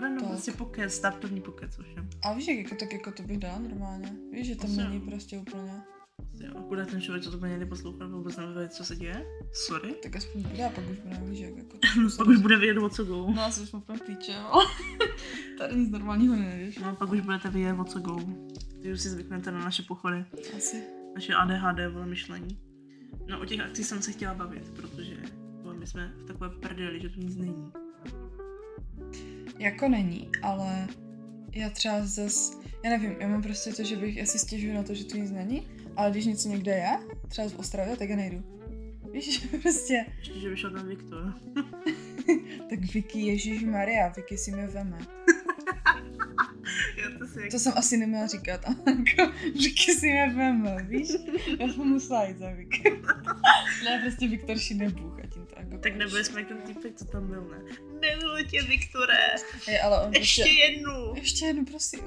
[0.00, 0.28] No Tak.
[0.28, 2.04] prostě pokec, startovní pokec už je.
[2.22, 4.12] A víš, jak jako, tak jako to bych dala normálně.
[4.32, 4.88] Víš, že Asi jo.
[4.88, 5.72] není prostě úplně.
[6.40, 9.26] Jo, akorát ten člověk, co to úplně neposlouchá, vůbec neví, co se děje.
[9.52, 9.94] Sorry.
[10.02, 11.78] Tak aspoň bude a pak už bude, víš, jak jako.
[12.16, 13.26] Pak už bude vědět, o co go.
[13.34, 14.60] No asi už jsme úplně píče, jo.
[15.58, 16.78] Tady nic normálního nevíš.
[16.78, 18.16] No, pak už budete vědět, o co go.
[18.82, 20.24] Ty už si zvyknete na naše pochody,
[20.56, 20.82] Asi.
[21.14, 22.58] naše ADHD, vole myšlení.
[23.28, 25.16] No, o těch akcích jsem se chtěla bavit, protože
[25.62, 27.72] vole, my jsme v takové prdeli, že tu nic není.
[29.58, 30.88] Jako není, ale
[31.52, 34.82] já třeba zas, já nevím, já mám prostě to, že bych, já si stěžuju na
[34.82, 38.16] to, že tu nic není, ale když něco někde je, třeba v Ostravě, tak já
[38.16, 38.42] nejdu.
[39.12, 41.34] Víš, prostě, Ještě, že vyšel ten Viktor.
[42.70, 44.98] tak Vicky, Ježíš Maria, Vicky si mě veme.
[46.96, 47.50] Já to si jak...
[47.50, 51.08] To jsem asi neměla říkat, ale jako Vicky si mě veme, víš?
[51.60, 53.00] Já jsem musela jít za Vicky.
[53.84, 56.94] ne, prostě Viktor šíne Bůh a tím to jako Tak nebyli jsme jak ten týpek,
[56.96, 57.58] co tam byl, ne?
[58.00, 59.34] Nemiluji tě, Viktore!
[59.68, 61.14] je, ale on Ještě prostě, jednu!
[61.16, 62.00] ještě jednu, prosím.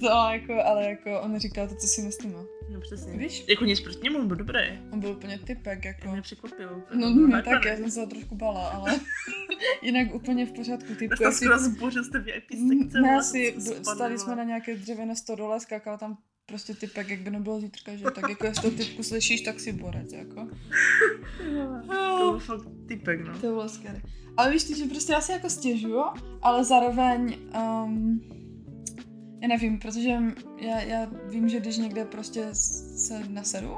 [0.00, 2.38] To jako, ale jako on říkal to, co si myslíme.
[2.72, 3.12] No přesně.
[3.12, 3.44] Víš?
[3.48, 4.60] Jako nic proti němu, byl dobrý.
[4.92, 6.10] On byl úplně typek, jako.
[6.10, 6.82] Mě překvapil.
[6.94, 9.00] No mě tak, já jsem se ho trošku bala, ale
[9.82, 10.94] jinak úplně v pořádku.
[10.94, 13.00] Typku, Dostal asi, skoro zbořil jste VIP sekce.
[13.00, 17.60] ne, asi stali jsme na nějaké dřevěné stodole, skákal tam prostě typek, jak by nebylo
[17.60, 20.48] zítra, že tak jako jestli to typku slyšíš, tak si borec, jako.
[22.18, 23.32] To byl fakt typek, no.
[23.32, 24.02] To bylo scary.
[24.36, 26.04] Ale víš ty, že prostě já si jako stěžuju,
[26.42, 27.38] ale zároveň,
[27.84, 28.37] um, já
[29.46, 30.10] nevím, protože
[30.60, 33.74] já, já vím, že když někde prostě se naseru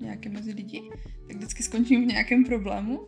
[0.00, 0.82] nějaké mezi lidi,
[1.26, 3.00] tak vždycky skončím v nějakém problému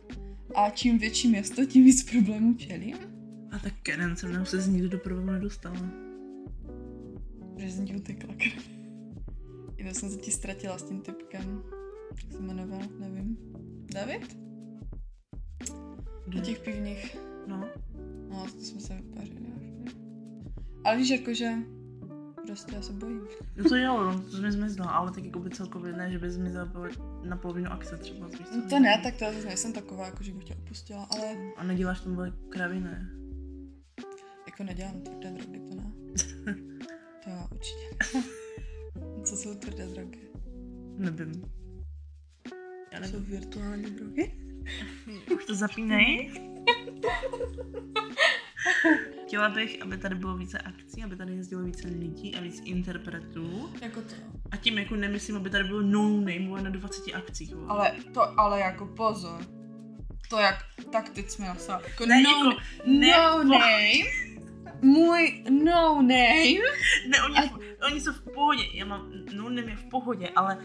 [0.55, 2.97] a čím větší město, tím víc problémů čelím.
[3.51, 5.89] A tak Karen se mnou se z nikdy do problému nedostala.
[7.57, 8.35] Že jsem ti utekla.
[9.77, 11.63] Jenom jsem se ti ztratila s tím typkem.
[12.11, 13.37] Jak se jmenoval, nevím.
[13.93, 14.37] David?
[16.35, 17.17] Na těch pivních.
[17.47, 17.65] No.
[18.29, 19.39] No, to jsme se vypařili.
[20.83, 21.53] Ale víš, jakože
[22.47, 23.21] prostě já se bojím.
[23.55, 26.31] No to jo, no, to mi zmizla, ale tak jako by celkově ne, že by
[26.31, 26.69] zmizla
[27.23, 28.27] na polovinu akce třeba.
[28.27, 31.03] Víš, No to ne, tak to já zase nejsem taková, jako že bych tě opustila,
[31.11, 33.09] ale A neděláš tam vole kravy, ne?
[34.47, 35.91] jako nedělám tvrdé drogy, to ne.
[37.23, 37.89] To jo, určitě.
[39.23, 40.19] Co jsou tvrdé drogy?
[40.97, 41.31] Nevím.
[42.93, 43.29] Já To jsou nevím.
[43.31, 44.31] virtuální drogy?
[45.35, 46.31] Už to zapínej.
[49.25, 53.69] Chtěla bych, aby tady bylo více akcí, aby tady jezdilo více lidí a víc interpretů.
[53.81, 54.15] Jako to.
[54.51, 57.55] A tím jako nemyslím, aby tady bylo no name na 20 akcích.
[57.55, 57.67] Vole.
[57.69, 59.41] Ale to, ale jako pozor.
[60.29, 61.83] To jak, tak teď jsme nasali.
[61.87, 64.33] Jako Ne, no, jako, ne, no name.
[64.81, 66.59] Můj no name.
[67.07, 67.85] ne oni, a...
[67.85, 70.57] oni jsou v pohodě, já mám, no name je v pohodě, ale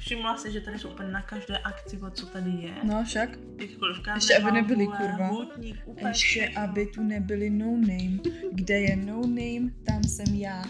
[0.00, 2.74] všimla se, že tady jsou úplně na každé akci, co tady je.
[2.82, 3.30] No však.
[3.58, 5.26] Jakkoliv Ještě aby vole, kurva.
[5.26, 6.62] Houtník, úplně Ještě všechno.
[6.62, 8.18] aby tu nebyli no name.
[8.52, 10.64] Kde je no name, tam jsem já.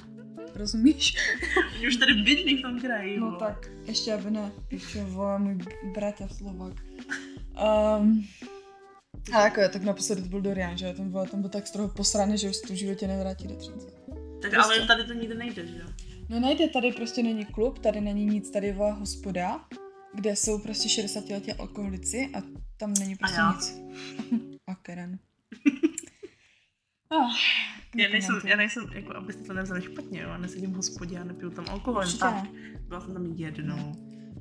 [0.54, 1.14] Rozumíš?
[1.88, 3.20] Už tady bydlí v tom kraji.
[3.20, 4.50] No tak, ještě aby ne.
[4.68, 5.58] Píše, vole, můj
[5.94, 6.72] bratr Slovak.
[8.00, 8.26] Um,
[9.32, 11.70] ale jako je, tak naposledy to byl Dorian, že ten, vole, ten byl tak z
[11.70, 13.86] toho posraný, že už v životě nevrátí do Třince.
[14.42, 15.86] Tak prostě- ale tady to nikde nejde, že jo?
[16.30, 19.64] No nejde, tady prostě není klub, tady není nic, tady je vole hospoda,
[20.14, 22.42] kde jsou prostě 60 letí alkoholici a
[22.76, 23.52] tam není prostě já.
[23.52, 23.80] nic.
[24.66, 25.18] a Karen.
[27.12, 27.30] Ah,
[27.96, 28.50] Já nejsem, nekomentuji.
[28.50, 31.64] já nejsem, jako abyste to nevzali špatně, jo, já nesedím v hospodě a nepiju tam
[31.68, 32.44] alkohol, jen Určitě tak.
[32.88, 33.92] Byla jsem tam jednou.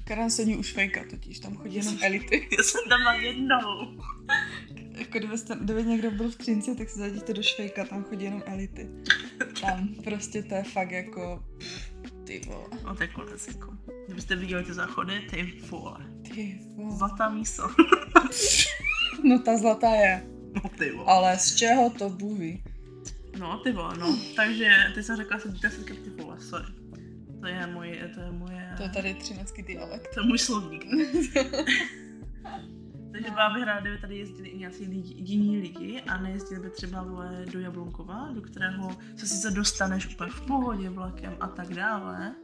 [0.04, 2.48] Karen sedí už fejka totiž, tam chodí jenom elity.
[2.58, 3.98] Já jsem tam byla jednou.
[4.98, 8.44] jako kdybyste, kdyby někdo byl v Třinci, tak se zadíte do Švejka, tam chodí jenom
[8.46, 8.90] elity.
[9.62, 11.44] Tam prostě to je fakt jako,
[12.30, 13.78] ty vole, No to je konec, jako.
[14.06, 15.98] Kdybyste viděli ty záchody, ty vole.
[16.36, 16.98] ty vole.
[16.98, 17.64] Zlatá místo.
[19.24, 20.24] No ta zlatá je,
[20.64, 21.06] No ty vole.
[21.08, 22.64] ale z čeho to Bůh ví.
[23.40, 24.18] No ty vole, no.
[24.36, 26.66] Takže ty jsem řekla asi desetkrát ty vole, sorry.
[27.42, 30.14] To je moje, to je moje, To je tady třinecký dialekt.
[30.14, 30.86] to je můj slovník.
[33.12, 36.70] Takže byla bych ráda, kdyby tady jezdili i nějací lidi, jiní lidi a nejezdili by
[36.70, 41.68] třeba vole, do Jablonkova, do kterého se sice dostaneš úplně v pohodě vlakem a tak
[41.74, 42.36] dále,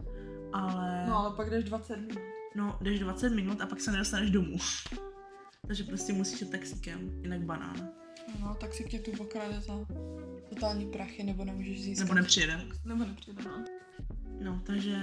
[0.53, 2.17] ale No ale pak jdeš 20 minut.
[2.55, 4.57] no, jdeš 20 minut a pak se nedostaneš domů.
[5.67, 7.89] Takže prostě musíš jít taxíkem, jinak banán.
[8.41, 9.73] No, tak si tě tu okrade za
[10.49, 12.03] totální prachy, nebo nemůžeš získat.
[12.03, 12.59] Nebo nepřijede.
[12.85, 13.63] Nebo nepřijde, no.
[14.41, 15.01] No, takže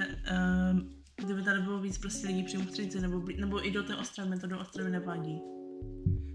[0.73, 3.97] um, kdyby tady bylo víc prostě lidí přímo v Třinci, nebo, nebo i do té
[3.97, 5.41] Ostravy, mě to do Ostravy nevadí.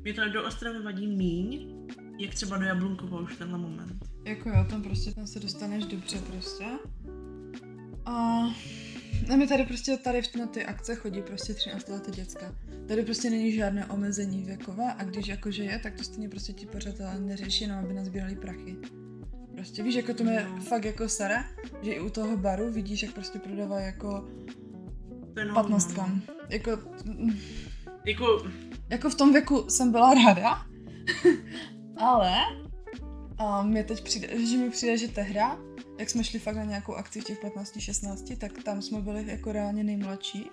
[0.03, 1.75] Mě to do Ostravy vadí míň,
[2.19, 3.93] jak třeba do Jablunkova už tenhle moment.
[4.25, 6.65] Jako jo, tam prostě tam se dostaneš dobře prostě.
[8.05, 8.43] A
[9.33, 12.55] a my tady prostě tady v- na ty akce chodí prostě 13 leté děcka.
[12.87, 16.65] Tady prostě není žádné omezení věkové a když jakože je, tak to stejně prostě ti
[16.65, 18.77] pořadatelé neřeší, jenom aby nazbírali prachy.
[19.55, 20.61] Prostě víš, jako to mě No.
[20.61, 21.43] fakt jako sere,
[21.81, 24.27] že i u toho baru vidíš, jak prostě prodávají jako
[25.45, 26.21] No, patnáctkám.
[26.49, 26.71] Jako,
[28.05, 28.45] Jako,
[28.89, 30.65] jako v tom věku jsem byla ráda,
[31.97, 32.35] ale
[33.37, 35.57] a mě teď přijde, že mi přijde, že tehda,
[35.99, 39.51] jak jsme šli fakt na nějakou akci v těch 15-16, tak tam jsme byli jako
[39.51, 40.49] reálně nejmladší.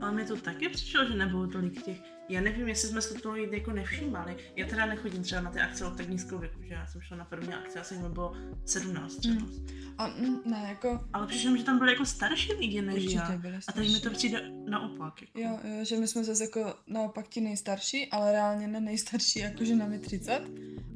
[0.00, 2.00] ale mi to taky přišlo, že nebylo tolik těch.
[2.30, 4.36] Já nevím, jestli jsme se toho jako nevšímali.
[4.56, 7.16] Já teda nechodím třeba na ty akce od tak nízkého věku, že já jsem šla
[7.16, 9.34] na první akci, asi mi bylo 17 třeba.
[9.34, 9.50] Mm.
[9.98, 10.08] A
[10.44, 13.36] ne, jako Ale přišlo že tam byli jako starší lidi než určitě já.
[13.36, 15.22] byli A teď mi to přijde naopak.
[15.22, 15.40] Jako.
[15.40, 19.76] Jo, jo, že my jsme zase jako naopak ti nejstarší, ale reálně ne nejstarší, jakože
[19.76, 20.40] nám je 30,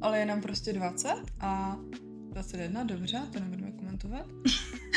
[0.01, 1.77] ale je nám prostě 20 a
[2.29, 4.25] 21, dobře, to nebudeme komentovat.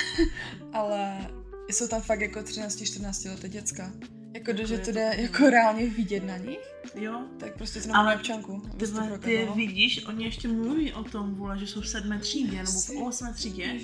[0.72, 1.30] ale
[1.70, 3.92] jsou tam fakt jako 13-14 leté děcka.
[4.34, 7.80] Jako, Jako že to to jde tak, jako reálně vidět na nich, Jo, tak prostě
[7.80, 8.62] to Ale občanku.
[8.78, 12.56] Ty, to ty vidíš, oni ještě mluví o tom, vole, že jsou v sedmé třídě
[12.56, 13.80] nebo v osmé třídě.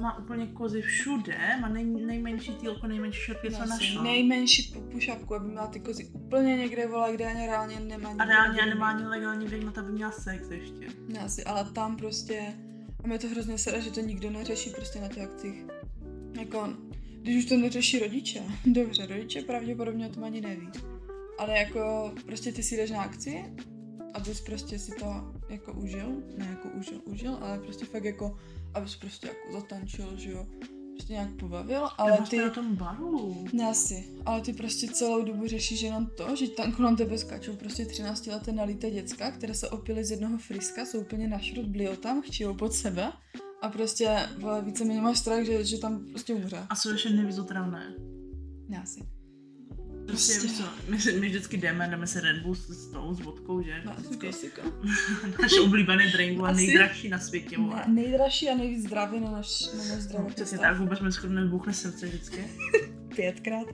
[0.00, 4.02] Má úplně kozy všude, má nej, nejmenší týlko, nejmenší šortky, co našla.
[4.02, 8.52] Nejmenší pušapku, aby měla ty kozy úplně někde, vole, kde ani reálně nemá A reálně
[8.52, 10.88] nikdo nemá ani legální to, aby měla sex ještě.
[11.08, 12.54] Ne, asi, ale tam prostě,
[13.04, 15.64] a mě to hrozně sere, že to nikdo neřeší prostě na těch akcích.
[16.38, 16.68] Jako,
[17.26, 20.68] když už to neřeší rodiče, dobře, rodiče pravděpodobně o tom ani neví.
[21.38, 23.44] Ale jako, prostě ty si jdeš na akci,
[24.14, 28.36] abys prostě si to jako užil, ne jako užil, užil, ale prostě fakt jako,
[28.74, 30.46] abys prostě jako zatančil, že jo,
[30.92, 32.38] prostě nějak pobavil, ale ty...
[32.38, 33.44] na tom baru.
[33.52, 37.56] Ne asi, ale ty prostě celou dobu řešíš jenom to, že tam kolem tebe skáčou
[37.56, 41.66] prostě 13 leté nalité děcka, které se opily z jednoho friska, jsou úplně na šrot,
[41.66, 43.12] blijou tam, chčijou pod sebe
[43.62, 46.56] a prostě vole, víceméně máš strach, že, že tam prostě umře.
[46.70, 47.94] A jsou ještě nevyzotravné.
[48.68, 49.00] Ne asi.
[50.06, 50.62] Prostě, Prostě.
[50.88, 53.82] my, si- my, vždycky jdeme, jdeme si Red Bull s, s tou, s vodkou, že?
[53.84, 54.62] No, Vždycky klasika.
[55.42, 59.84] náš oblíbený drink, a nejdražší na světě, Ne, nejdražší a nejvíc zdravý na náš, na
[59.84, 60.70] náš zdravý Přesně stav.
[60.70, 62.44] tak, vůbec mi skoro nebuchne srdce vždycky.
[63.16, 63.66] Pětkrát.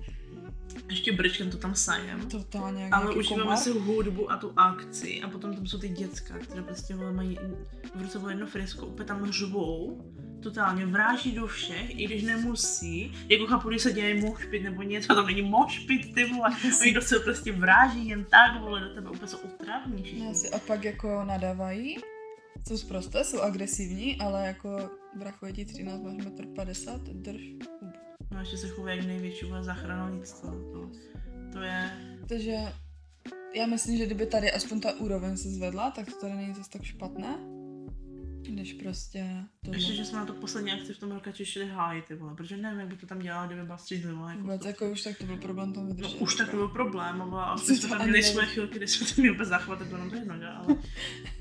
[0.88, 2.28] Ještě brčkem to tam sajem.
[2.28, 3.58] Totálně Ale užíváme komar.
[3.58, 7.38] si hudbu a tu akci a potom tam jsou ty děcka, které prostě vole, mají
[7.94, 10.04] v ruce vole jedno frisko, úplně tam řvou,
[10.42, 15.14] totálně vráží do všech, i když nemusí, jako chápu, když se děje mošpit nebo něco,
[15.14, 19.10] tam není mošpit, ty vole, oni do sebe prostě vráží jen tak, vole, do tebe
[19.10, 20.28] úplně jsou otravní všichni.
[20.30, 20.50] asi.
[20.50, 21.96] A pak jako nadávají
[22.68, 27.42] jsou zprosté, jsou agresivní, ale jako brachu ti 13, máš 1,50 m, drž.
[28.32, 30.50] No ještě se chovají jak největší vole zachranovnictvo.
[30.50, 30.90] To,
[31.52, 31.90] to je...
[32.28, 32.56] Takže
[33.54, 36.70] já myslím, že kdyby tady aspoň ta úroveň se zvedla, tak to tady není zase
[36.70, 37.38] tak špatné.
[38.48, 39.26] Když prostě
[39.64, 42.34] to Ještě, že jsme na to poslední akci v tom rokači šli hájit, ty vole,
[42.34, 44.28] protože nevím, jak by to tam dělala, kdyby byla střízlivá.
[44.30, 44.68] Jako vůbec, to.
[44.68, 46.16] jako už tak to byl problém tam No, vydržet.
[46.20, 49.06] už tak to byl problém, ale a jsme to tam měli své chvilky, kdy jsme
[49.06, 50.34] to měli úplně zachvatit, to nám to jedno?
[50.34, 50.76] Ale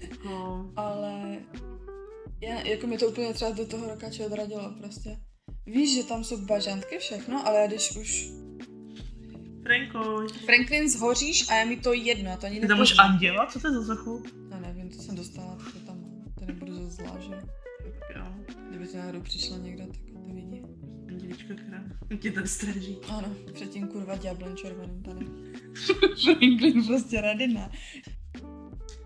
[0.01, 1.37] jako, Ale
[2.41, 5.17] já, jako mi to úplně třeba do toho rokače odradilo prostě.
[5.73, 8.29] Víš, že tam jsou bažantky všechno, ale když už
[9.63, 13.45] Franko, Franklin zhoříš a je mi to jedno, a to ani ty tam máš anděla,
[13.45, 14.23] co to je za zachu?
[14.49, 16.05] No nevím, to jsem dostala, to tam.
[16.39, 17.31] To nebudu zase zlá, že?
[18.15, 18.25] Jo,
[18.69, 20.61] Kdyby to náhodou přišla někdo, tak to vidí.
[21.07, 21.83] andělička, která
[22.21, 22.97] tě tady stráží.
[23.09, 25.25] Ano, předtím kurva ďáblem červeným tady.
[26.23, 27.71] Franklin prostě rady ne.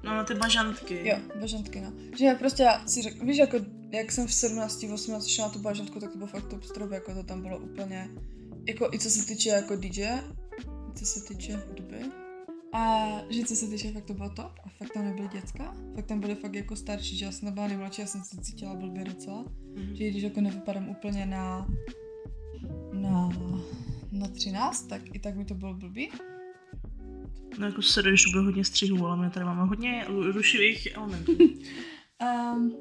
[0.06, 1.08] No, na ty bažantky.
[1.08, 1.94] Jo, bažantky, no.
[2.18, 3.58] Že já prostě já si řekl, víš, jako,
[3.92, 6.92] jak jsem v 17, 18 šla na tu bažantku, tak to bylo fakt top strop,
[6.92, 8.10] jako to tam bylo úplně,
[8.68, 10.08] jako i co se týče jako DJ,
[10.96, 12.00] co se týče hudby.
[12.74, 14.52] A že co se týče, fakt to bylo top.
[14.64, 15.76] A fakt tam nebyly děcka.
[15.96, 18.76] Fakt tam byly fakt jako starší, že já jsem byla nejmladší, já jsem se cítila
[18.76, 19.46] blbě docela.
[19.76, 19.96] Mhm.
[19.96, 21.68] Že když jako nevypadám úplně na,
[22.94, 23.30] na,
[24.12, 26.12] na 13, tak i tak mi to bylo blbý.
[27.58, 31.32] No jako se když bude hodně střihů, ale my tady máme hodně ru- rušivých elementů.
[31.32, 32.72] Um,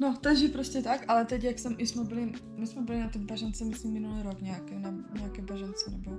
[0.00, 3.08] no, takže prostě tak, ale teď jak jsem, i jsme byli, my jsme byli na
[3.08, 6.10] té bažance, myslím, minulý rok nějaké, na nějaké bažance, nebo,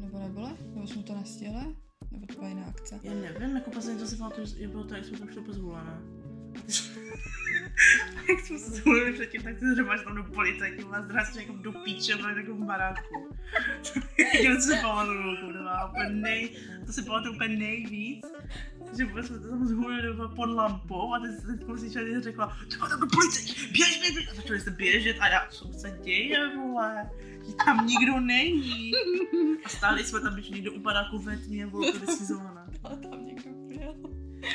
[0.00, 0.48] nebo nebyly?
[0.74, 1.76] Nebo jsme to nestihli?
[2.10, 3.00] Nebo to byla jiná akce?
[3.02, 5.52] Já nevím, jako poslední to si pamatuju, že bylo to, jak jsme tam šli po
[5.52, 6.00] zvolené.
[8.28, 11.52] jak jsme se zvolili předtím, tak ty řemáš tam do policajky, u nás zdrastě jako
[11.52, 13.28] do píče, bylo takovou baráku.
[14.34, 16.50] Jediné, co si pamatuju, kurva, úplně nej,
[16.86, 18.26] to si pamatuju úplně nejvíc.
[18.98, 23.06] Že jsme to tam zhulili pod lampou a teď teď poslyšeli řekla, třeba tam do
[23.06, 24.28] policajky, běž, běž, běž.
[24.30, 27.10] A začali se běžet a já, co se děje, vole,
[27.48, 28.92] že tam nikdo není.
[29.64, 31.98] A stáli jsme tam, když někdo u baráku ve tmě, bylo to.
[32.84, 33.94] Ale tam někdo byl.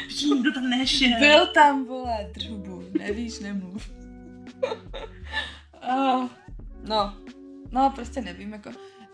[0.08, 1.20] Že nikdo tam nešel.
[1.20, 3.92] Byl tam, vole, drhubu, nevíš, nemluv.
[5.90, 6.28] oh,
[6.84, 7.18] no,
[7.72, 8.72] no, prostě nevím, jako,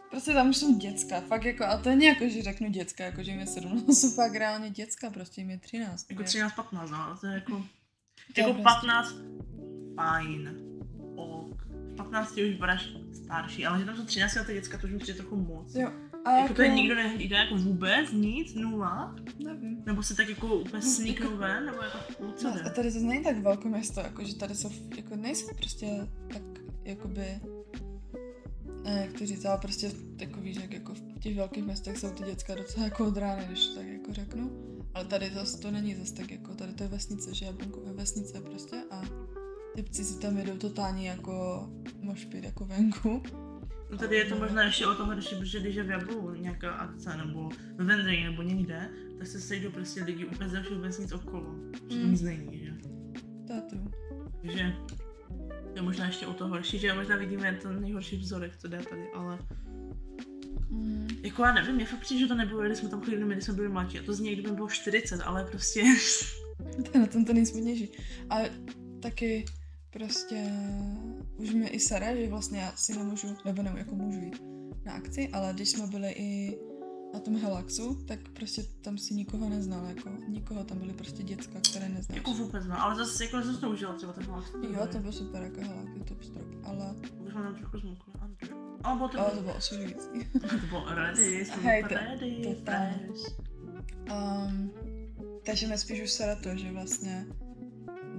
[0.10, 3.32] prostě tam jsou děcka, fakt jako, a to není jako, že řeknu děcka, jako, že
[3.32, 6.10] jim je 17, jsou fakt reálně děcka, prostě jim je 13.
[6.10, 6.28] Jako ne?
[6.28, 9.16] 13, 15, no, to je jako, To je jako prostě- 15,
[9.96, 10.56] fajn,
[11.16, 11.62] ok.
[11.70, 12.90] V 15 už budeš
[13.24, 15.76] starší, ale že tam jsou 13 leté děcka, to už mi přijde trochu moc.
[15.76, 15.92] Jo,
[16.30, 19.84] a Jako to je nikdo nehlídá jako vůbec, nic, nula, Nevím.
[19.86, 21.98] nebo se tak jako úplně sníknou ven, nebo jako,
[22.36, 25.48] co No, a tady to není tak velké město, jako že tady jsou, jako nejsou
[25.56, 26.42] prostě tak,
[26.84, 27.40] jakoby,
[28.84, 32.10] ne, jak to říct, ale prostě jako víš, jak jako v těch velkých městech jsou
[32.10, 34.52] ty děcka docela jako od rány, když tak jako řeknu.
[34.94, 37.94] Ale tady zase to není zase tak jako, tady to je vesnice, že Jablonko je
[37.94, 39.02] vesnice prostě a
[39.76, 41.68] ty pci si tam jedou totálně jako
[42.02, 43.24] mošpit jako venku.
[43.92, 46.72] No tady je to možná ještě o toho, když, protože když je v Jablu nějaká
[46.72, 51.12] akce, nebo v Vendry, nebo někde, tak se sejdou prostě lidi úplně ze všech vesnic
[51.12, 51.56] okolo,
[51.90, 52.12] že to Mm.
[52.12, 52.74] nic není, že?
[53.48, 53.92] Tátu.
[54.42, 54.74] Takže
[55.64, 58.78] to je možná ještě o to horší, že možná vidíme ten nejhorší vzorek, co jde
[58.90, 59.40] tady, ale
[60.70, 61.08] Mm.
[61.24, 63.54] jako já nevím, mě fakt přijde, že to nebylo, když jsme tam chodili, když jsme
[63.54, 65.84] byli mladší, a to z něj, kdyby bylo 40, ale prostě,
[66.86, 67.92] To je na tom to nejsmutnější.
[68.30, 68.36] A
[69.02, 69.46] taky
[69.90, 70.52] prostě
[71.38, 74.42] už mi i sere, že vlastně já si nemůžu, nebo nebo jako můžu jít
[74.86, 76.58] na akci, ale když jsme byli i
[77.14, 81.60] na tom Helaxu, tak prostě tam si nikoho neznal, jako nikoho, tam byly prostě děcka,
[81.72, 82.18] které neznáš.
[82.18, 84.46] jako vůbec no, ale zase jako zase to užila třeba ten hlas.
[84.74, 88.14] Jo, to byl super, jako Helax je top strop, ale, Už jsme tam trochu zmukli.
[88.84, 90.08] Ale bylo to, ale to bylo osvěžující.
[90.42, 93.00] to bylo ready, Hej, úplně to- ready, totálně.
[93.08, 93.38] fresh.
[94.12, 94.72] Um,
[95.46, 97.26] takže mě spíš už sere to, že vlastně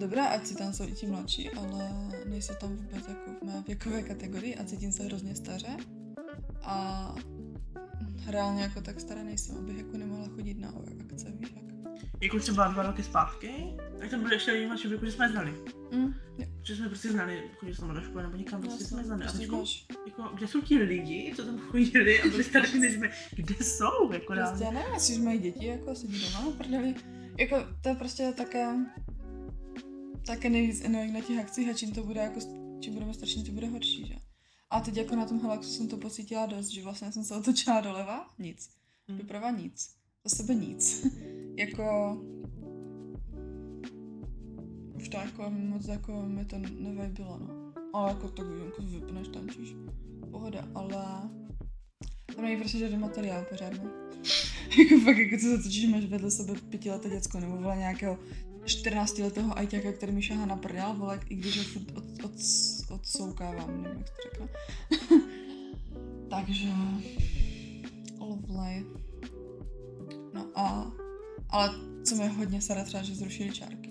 [0.01, 1.91] Dobrá, ať si tam jsou i ti mladší, ale
[2.27, 5.77] nejsou tam vůbec jako v mé věkové kategorii a cítím se hrozně staře.
[6.63, 7.15] A
[8.27, 10.69] reálně jako tak stará nejsem, abych jako nemohla chodit na
[11.01, 11.65] akce, víš jak.
[12.21, 13.53] Jako třeba dva roky zpátky,
[13.99, 15.55] tak tam byly ještě lidi mladší věku, že jsme znali.
[15.93, 16.15] Mm,
[16.63, 19.23] Že jsme prostě znali, chodili jsme do školy nebo někam, prostě jsme znali.
[19.23, 19.65] A prostě teďko,
[20.07, 24.13] jako, kde jsou ti lidi, co tam chodili a byli starší než my, kde jsou,
[24.13, 26.95] jako Prostě já nevím, jestli mají děti, jako sedí doma prdeli.
[27.39, 28.75] Jako to je prostě také,
[30.27, 32.41] také nejvíc annoying na těch akcích a čím to bude jako,
[32.81, 34.15] čím budeme tím to bude horší, že?
[34.71, 37.81] A teď jako na tom Helaxu jsem to pocítila dost, že vlastně jsem se otočila
[37.81, 38.71] doleva, nic.
[39.09, 39.19] Hmm.
[39.19, 39.91] Doprava nic.
[40.25, 41.07] Za sebe nic.
[41.57, 42.17] jako...
[44.95, 47.73] Už to jako moc jako mi to nevajbilo, no.
[47.93, 49.75] Ale jako tak jako vypneš, tančíš.
[50.31, 51.31] Pohoda, ale...
[52.37, 53.91] Tam není prostě žádný materiál pořádný.
[54.79, 58.19] jako fakt, jako co zatočíš, máš vedle sebe pětileté děcko, nebo vole nějakého
[58.65, 62.33] 14-letého ajťáka, který mi šahá na prdel, vole, i když ho furt od, od,
[62.91, 64.49] odsoukávám, nevím, jak to řekla.
[66.31, 66.69] Takže,
[68.19, 68.87] lovely.
[70.35, 70.93] No a,
[71.51, 71.71] ale
[72.05, 73.91] co mi hodně sere třeba, že zrušili čárky.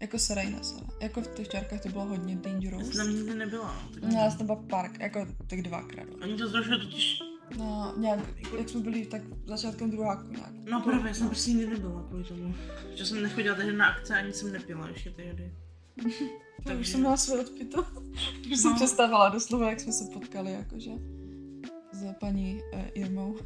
[0.00, 0.86] Jako Serena Sara.
[1.00, 2.86] Jako v těch čárkách to bylo hodně Já dangerous.
[2.88, 3.82] jsem tam nikdy nebyla.
[3.84, 6.08] no, tak No, já jsem tam byla park, jako tak dvakrát.
[6.22, 7.18] Oni to zrušili totiž,
[7.58, 8.20] No, nějak,
[8.58, 10.50] jak jsme byli tak začátkem druháku nějak.
[10.70, 12.54] no právě, jsem prostě nikdy nebyla kvůli tomu.
[12.94, 15.52] Že jsem nechodila tehdy na akce, ani jsem nepila ještě tehdy.
[16.64, 17.82] Tak už jsem měla své odpito.
[18.52, 18.76] Už jsem No.
[18.76, 20.90] představila doslova, jak jsme se potkali, jakože
[21.92, 23.36] s paní uh, Irmou.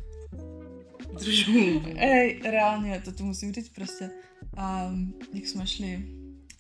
[1.19, 1.83] Držu.
[1.97, 4.11] Ej, reálně, to tu musím říct prostě.
[4.91, 6.05] Um, jak jsme šli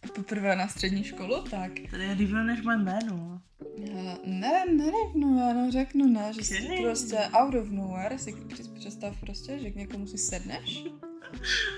[0.08, 3.40] poprvé na střední školu, tak Tady je díval než moje jméno.
[3.76, 6.80] já ne, neřeknu, já no řeknu ne, že si Ok.
[6.82, 8.34] prostě out of nowhere si
[8.74, 10.84] představ prostě, že k někomu si sedneš,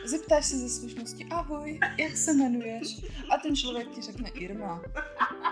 [0.06, 3.00] zeptáš se ze slušnosti, ahoj, jak se jmenuješ?
[3.30, 4.82] A ten člověk ti řekne Irma.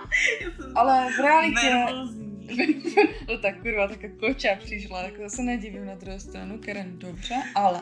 [0.75, 1.87] Ale v realitě,
[3.29, 7.35] no tak kurva, taká koča přišla, tak to se nedivím na druhou stranu, Karen, dobře,
[7.55, 7.81] ale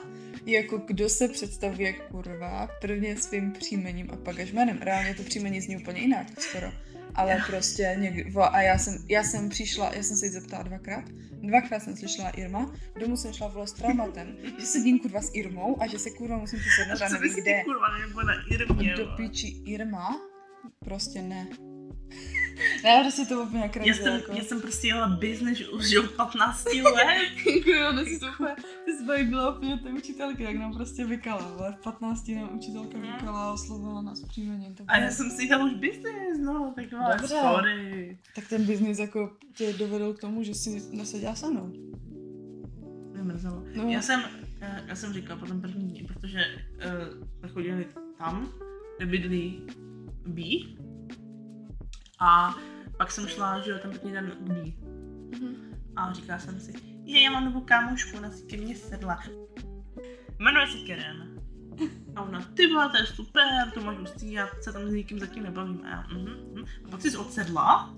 [0.48, 4.78] jako kdo se představuje kurva prvně svým příjmením a pak až jménem.
[4.82, 6.72] Reálně to příjmení zní úplně jinak, skoro.
[7.14, 10.62] Ale prostě někdy, vo, a já jsem, já jsem přišla, já jsem se jí zeptala
[10.62, 11.04] dvakrát,
[11.42, 15.82] dvakrát jsem slyšela Irma, domů jsem šla vole s traumatem, že sedím kurva s Irmou
[15.82, 17.62] a že se kurva musím přesednout a Co nevím kde.
[17.64, 20.20] kurva nebo na Irmě, Do piči Irma?
[20.84, 21.46] Prostě ne.
[22.84, 24.32] ne, prostě to úplně Já crazy, jsem, jako.
[24.32, 26.74] já jsem prostě jela business už od 15 let.
[27.54, 31.54] Děkuji, ona si to úplně, ty jsi byla úplně té učitelky, jak nám prostě vykala,
[31.58, 34.74] ale v 15 nám učitelka vykala a oslovila nás příjmením.
[34.74, 37.36] To A já jsem si jela už business, no, tak Dobře.
[37.42, 38.18] sorry.
[38.34, 41.66] Tak ten biznis jako tě dovedl k tomu, že si neseděla se mnou.
[43.12, 43.64] Mě mrzelo.
[43.74, 43.88] No.
[43.88, 44.22] Já jsem,
[44.60, 47.86] eh, já jsem říkala po tom první dní, protože uh, jsme chodili
[48.18, 48.52] tam,
[48.96, 49.62] kde bydlí
[50.26, 50.42] B.
[52.18, 52.54] A
[52.96, 54.54] pak jsem šla, že jo, ten první den k B.
[55.96, 56.72] A říkala jsem si,
[57.04, 59.22] je, já mám novou kámošku, ona si ke mně sedla.
[60.38, 61.40] Jmenuje se Karen.
[62.16, 65.20] A ona, ty vole, to je super, to máš hustý, já se tam s nikým
[65.20, 65.82] zatím nebavím.
[65.84, 66.64] A já, mhm, mhm.
[66.84, 67.94] A pak jsi odsedla.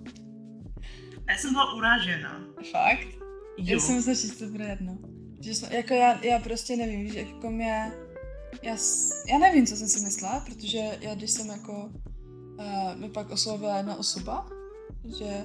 [1.26, 2.40] A já jsem byla uražena.
[2.72, 3.08] Fakt?
[3.56, 3.74] Jo.
[3.74, 4.98] Já jsem se čistě jedno.
[5.40, 7.92] Že jsme, jako já, já prostě nevím, víš, jako mě,
[8.62, 8.76] já,
[9.28, 11.92] já nevím, co jsem si myslela, protože já když jsem jako,
[12.60, 14.46] uh, mi pak oslovila jedna osoba,
[15.18, 15.44] že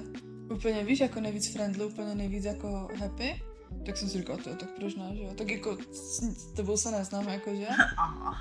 [0.50, 3.42] úplně víš, jako nejvíc friendly, úplně nejvíc jako happy,
[3.86, 5.34] tak jsem si říkala, to, tak proč ne, že jo?
[5.34, 7.66] Tak jako s, tebou se neznám, jakože.
[7.96, 8.34] Aha.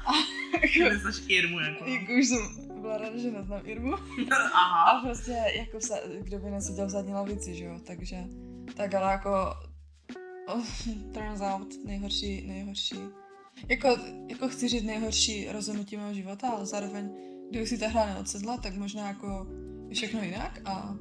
[0.53, 1.85] jako, Myslíš Irmu jako.
[1.85, 3.93] jako už jsem byla ráda, že neznám Irmu.
[4.53, 4.91] Aha.
[4.91, 8.17] A prostě jako vsa, kdo by neseděl v zadní lavici, že jo, takže,
[8.75, 9.53] tak ale jako,
[10.47, 10.65] oh,
[11.13, 12.99] turns out, nejhorší, nejhorší,
[13.69, 17.09] jako, jako chci říct nejhorší rozhodnutí mého života, ale zároveň,
[17.49, 19.47] kdybych si ta hra neodsedla, tak možná jako
[19.93, 20.95] všechno jinak a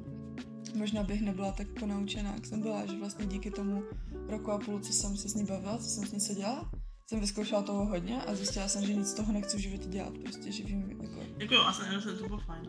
[0.76, 3.82] možná bych nebyla tak ponaučená, jak jsem byla, že vlastně díky tomu
[4.28, 6.70] roku a půl, co jsem se s ní bavila, co jsem s ní seděla,
[7.08, 10.12] jsem vyzkoušela toho hodně a zjistila jsem, že nic z toho nechci v životě dělat,
[10.18, 12.62] prostě, že vím, jako, Jako jo, asi asi to bylo fajn.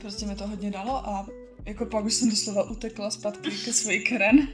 [0.00, 1.26] prostě mi to hodně dalo a
[1.66, 4.48] jako pak už jsem doslova utekla zpátky ke svojí Karen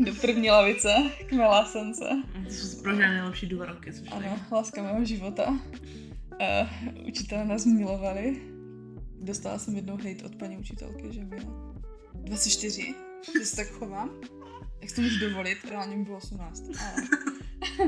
[0.00, 0.94] do první lavice,
[1.28, 2.04] k mé lásence.
[2.44, 4.36] Ty jsi prožila nejlepší dva roky, což Ano, je.
[4.52, 5.58] láska mého života.
[6.40, 8.42] Uh, učitelé nás milovali.
[9.20, 11.74] Dostala jsem jednou hejt od paní učitelky, že měla
[12.14, 12.94] 24,
[13.38, 14.10] že se tak chovám.
[14.80, 16.94] Jak si to můžu dovolit, reálně mi bylo 18, ale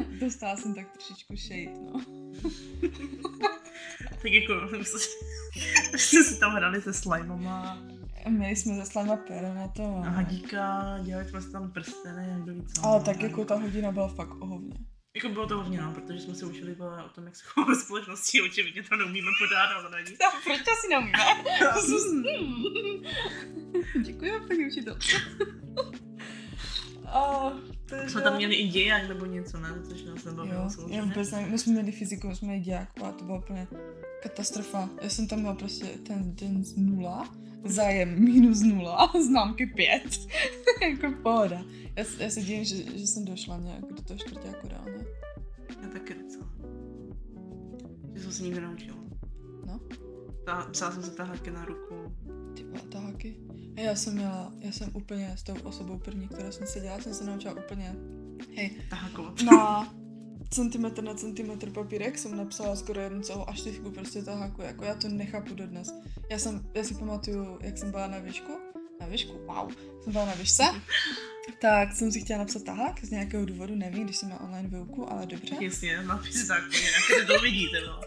[0.20, 2.00] dostala jsem tak trošičku shade, no.
[4.22, 4.54] Tak jako,
[5.96, 7.78] jsme si tam hrali se slimama
[8.28, 9.96] Měli jsme ze slama peroneto.
[9.96, 12.86] a hadíka, dělali jsme si tam prsteny, jak kdo ví co.
[12.86, 14.74] Ale tak jako ta hodina byla fakt o hovně.
[15.14, 18.42] Jako bylo to hodně, no, protože jsme se učili o tom, jak se chováme společnosti,
[18.42, 20.16] očividně to neumíme pořád, ale není.
[20.20, 21.18] No, proč to si neumíme?
[24.02, 25.16] Děkuji, paní učitelce.
[27.06, 27.52] A,
[27.86, 28.10] takže...
[28.10, 29.68] Jsme tam měli i dějak nebo něco, ne?
[29.88, 31.02] Což nás nebavilo já samozřejmě.
[31.02, 33.66] vůbec nevím, my jsme měli fyziku, jsme měli dějáku a to byla úplně
[34.22, 34.88] katastrofa.
[35.02, 37.28] Já jsem tam měla prostě ten den z nula,
[37.64, 40.18] zájem minus nula, známky pět.
[40.82, 41.64] jako pohoda.
[41.96, 45.06] Já, já se divím, že, že jsem došla nějak do toho čtvrtáku reálně.
[45.82, 46.50] Já taky docela.
[48.14, 48.96] Že jsem se nikdy naučila.
[49.66, 49.80] No.
[50.46, 51.94] Ta, psala jsem se tahle na ruku.
[52.54, 53.36] Ty taháky.
[53.76, 57.00] A já jsem měla, já jsem úplně s tou osobou první, kterou jsem se dělala,
[57.00, 57.96] jsem se naučila úplně,
[58.56, 59.42] hej, Tahakovat.
[59.42, 59.94] na
[60.54, 64.94] centimetr na centimetr papírek jsem napsala skoro jednu celou až teďku prostě taháku, jako já
[64.94, 65.94] to nechápu dodnes.
[66.30, 68.52] Já jsem, já si pamatuju, jak jsem byla na výšku,
[69.00, 69.72] na výšku, wow,
[70.02, 70.64] jsem byla na výšce,
[71.60, 75.12] tak jsem si chtěla napsat tahák, z nějakého důvodu nevím, když jsem na online výuku,
[75.12, 75.56] ale dobře.
[75.60, 78.00] Jasně, napíš tak, jinak to vidíte, no.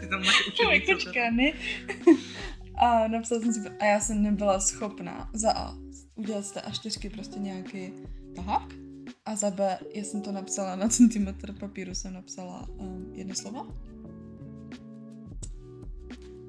[0.00, 0.94] Ty tam máš učebnici.
[0.94, 1.52] Počká, ne?
[2.78, 5.74] A napsala jsem si, a já jsem nebyla schopná za A
[6.14, 7.92] udělat z té A4 prostě nějaký
[8.34, 8.85] tahák
[9.26, 13.76] a za B, já jsem to napsala na centimetr papíru, jsem napsala um, jedno slovo.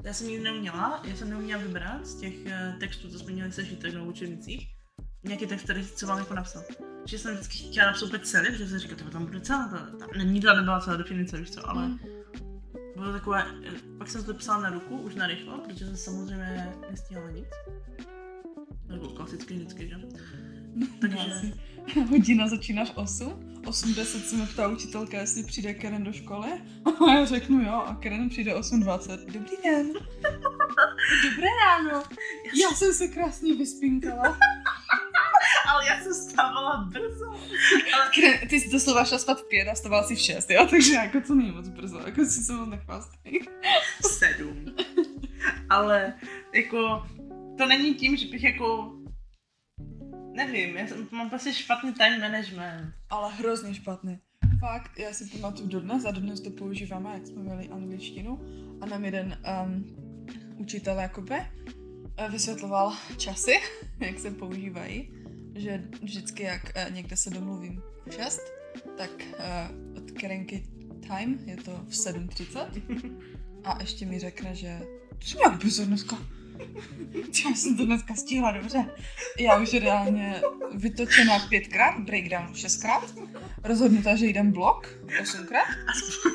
[0.04, 3.52] Já jsem nikdy neuměla, já jsem neuměla vybrat z těch uh, textů, co jsme měli
[3.52, 4.68] sešít tak na učebnicích,
[5.24, 6.64] nějaký text, který co mám jako napsat.
[7.06, 10.06] Že jsem vždycky chtěla napsat úplně celý, protože jsem říkala, to tam bude celá, ta,
[10.06, 12.00] ta nikdy nebyla celá definice, víš co, ale Mm.
[12.96, 16.74] bylo takové, eh, pak jsem to psala na ruku, už na rychlo, protože jsem samozřejmě
[16.92, 17.48] nestihala nic.
[18.88, 19.96] Nebo klasicky vždycky, že?
[21.02, 21.54] Takže-.
[22.10, 23.48] Hodina začíná v 8.
[23.62, 26.48] 8.10 se mě ptá učitelka, jestli přijde Karen do školy.
[27.08, 29.26] A já řeknu jo a Karen přijde 8.20.
[29.26, 29.88] Dobrý den.
[31.24, 32.04] Dobré ráno.
[32.62, 34.38] Já jsem se krásně vyspinkala.
[35.70, 37.26] Ale já jsem stávala brzo.
[37.94, 40.68] Ale Karen, ty jsi doslova šla spát v pět a vstávala si v šest, jo?
[40.70, 43.42] Takže jako to není moc brzo, jako si se moc nechvástej.
[44.02, 44.66] sedm.
[45.70, 46.14] Ale
[46.54, 47.08] jako,
[47.58, 48.97] to není tím, že bych jako,
[50.38, 52.94] nevím, já jsem, mám prostě špatný time management.
[53.10, 54.20] Ale hrozně špatný.
[54.60, 58.40] Fakt, já si pamatuju dodnes a dodnes to používáme, jak jsme měli angličtinu
[58.82, 59.86] a nám jeden um,
[60.58, 63.60] učitel jakoby eh, vysvětloval časy,
[64.00, 65.12] jak se používají,
[65.56, 68.42] že vždycky jak uh, někde se domluvím v 6,
[68.98, 70.68] tak uh, od Kerenky
[71.08, 73.22] time je to v 7.30
[73.64, 74.80] a ještě mi řekne, že
[75.20, 76.37] to jsem jak brzo dneska.
[77.46, 78.86] Já jsem to dneska stihla dobře.
[79.40, 80.42] Já už reálně
[80.76, 83.14] vytočená pětkrát, breakdown šestkrát,
[83.64, 85.68] rozhodnutá, že jdem blok osmkrát.
[85.88, 86.32] Aspoň,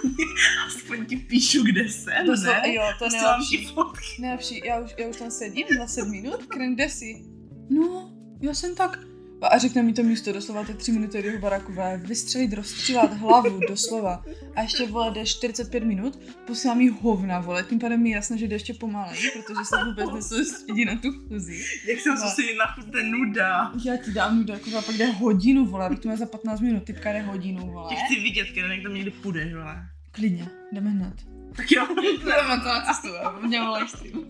[0.66, 2.74] aspoň ti píšu, kde jsem, To ne?
[2.74, 3.74] jo, to Posílám nejlepší.
[4.18, 6.40] Nejlepší, já už, já už tam sedím 20 minut,
[6.74, 7.24] kde jsi?
[7.70, 9.11] No, já jsem tak...
[9.50, 13.12] A řekne mi to místo doslova ty tři minuty do jeho baraku, vole, vystřelit, rozstřílat
[13.12, 14.24] hlavu, doslova.
[14.56, 18.38] A ještě, vole, jde 45 minut, posílám jí hovna, vole, tím pádem mi je jasné,
[18.38, 21.64] že jde ještě pomaleji, protože se vůbec nesoustředí na tu chůzi.
[21.88, 22.20] Jak jsem No.
[22.20, 23.72] soustředit na je nuda.
[23.84, 26.84] Já ti dám nuda, jako pak jde hodinu, vole, abych to měla za 15 minut,
[26.84, 27.88] typka jde hodinu, vole.
[27.88, 29.76] Tě chci vidět, jak tam někdy půjdeš, vole.
[30.10, 31.14] Klidně, jdeme hned.
[31.56, 31.86] Tak jo.
[32.24, 34.24] Jdeme to na cestu, já mě live stream.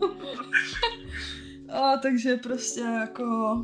[1.73, 3.57] a, takže prostě jako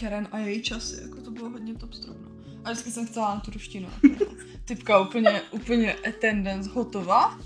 [0.00, 2.30] Karen a její časy, jako to bylo hodně top strop, no.
[2.64, 3.88] A vždycky jsem chtěla na tu ruštinu.
[4.10, 4.24] jako,
[4.64, 7.38] Typka úplně, úplně attendance hotová.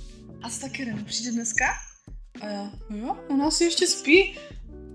[0.43, 1.65] A ta Karen přijde dneska?
[2.41, 4.39] A já, jo, ona si ještě spí.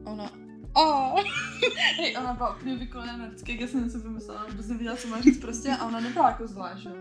[0.06, 0.32] Ona,
[0.76, 1.14] a
[1.98, 5.22] Hej, ona byla úplně vykolená vždycky, jak já jsem něco vymyslela, vůbec nevěděla, co má
[5.22, 6.96] říct prostě, a ona nebyla jako zlá, že jo.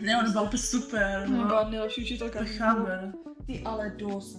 [0.00, 1.44] Ne, on byl úplně super, Ona no.
[1.46, 2.44] byla nejlepší učitelka.
[2.44, 3.12] Chápe.
[3.46, 4.38] Ty ale dost.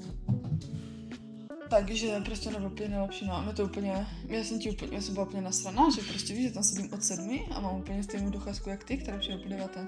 [1.70, 5.01] Takže prostě byla úplně nejlepší, no a mě to úplně, já jsem ti úplně, já
[5.01, 8.03] jsem byla úplně nasraná, že prostě víš, že tam sedím od sedmi a mám úplně
[8.03, 9.88] stejnou docházku jak ty, která přijde po deváté.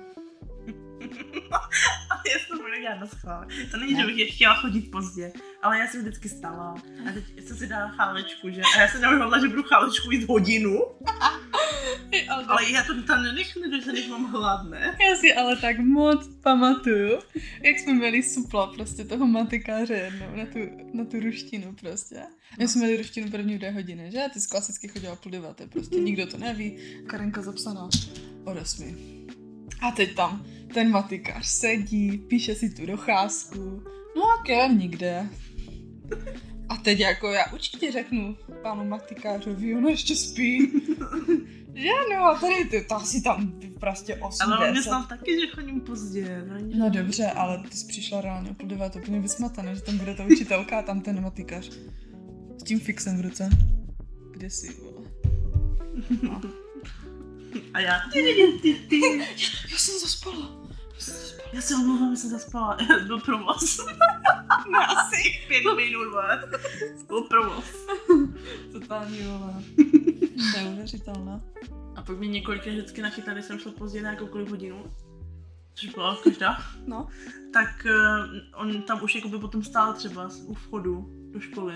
[1.50, 3.46] Ale já jsem to budu dělat na schvál.
[3.72, 6.76] To není, že bych je chtěla chodit pozdě, ale já jsem vždycky stala
[7.10, 8.62] a teď jsem si dala chálečku, že?
[8.62, 10.80] A já jsem neuvědomila, že budu chálečku jít hodinu,
[12.30, 14.98] ale, ale já to tam nenechnu, že než mám hlad, ne?
[15.10, 17.20] já si ale tak moc pamatuju,
[17.64, 20.60] jak jsme měli supla prostě toho matikáře jednou na tu,
[20.94, 22.22] na tu ruštinu prostě.
[22.60, 24.20] My jsme měli ruštinu první dvě hodiny, že?
[24.34, 26.78] Ty jsi klasicky chodila půl deváté, prostě nikdo to neví.
[27.08, 27.90] Karenka zapsaná
[28.46, 28.96] od osmi.
[29.82, 33.84] A teď tam ten matikář sedí, píše si tu docházku.
[34.16, 35.30] No a Karen nikde.
[36.70, 40.72] A teď jako já určitě řeknu panu matikářovi, ona ještě spí.
[41.74, 44.90] že no a tady ty, to asi tam prostě 8, Ale on mě 10.
[44.90, 46.44] znal taky, že chodím pozdě.
[46.48, 46.56] No.
[46.76, 50.26] No dobře, ale ty jsi přišla reálně o půl úplně vysmataná, že tam bude ta
[50.26, 51.72] učitelka a tam ten matikář.
[52.58, 53.50] S tím fixem v ruce.
[54.32, 55.08] Kde jsi, vole?
[57.74, 57.94] A já...
[59.72, 60.68] Já jsem zaspala.
[60.96, 61.37] Já jsem zaspala.
[61.54, 62.78] Já se omlouvám, že jsem zaspala.
[63.08, 63.80] Byl provoz.
[64.72, 65.18] No asi.
[65.48, 66.44] Pět minut, vole.
[67.08, 67.66] Byl provoz.
[68.72, 69.54] Totální, vole.
[70.56, 71.42] Neuvěřitelná.
[71.96, 74.84] A pak mě několikrát vždycky nachytali, když jsem šla pozdě na jakoukoliv hodinu.
[75.74, 76.58] Což byla každá.
[76.88, 77.08] No.
[77.54, 81.74] tak uh, on tam už jakoby potom stál třeba u vchodu do školy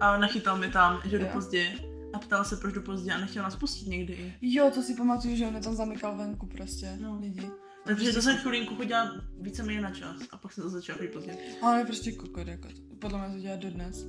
[0.00, 1.72] a nachytal mi tam, že jdu pozdě
[2.12, 4.34] a ptal se, proč jdu pozdě a nechtěl nás pustit někdy.
[4.40, 7.18] Jo, to si pamatuju, že on je tam zamykal venku prostě, No.
[7.20, 7.50] lidi.
[7.86, 11.36] Takže to jsem chvilinku chodila víceméně na čas a pak jsem to začala pozdě.
[11.62, 12.68] Ale je prostě kokot, jako,
[12.98, 14.06] podle mě to dělá dodnes.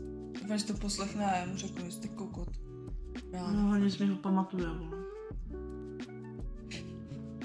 [0.55, 2.49] Že to poslechne a já mu řeknu, že jste kokot.
[3.31, 3.51] Já.
[3.51, 4.97] No, hlavně si mi ho pamatuje, vole.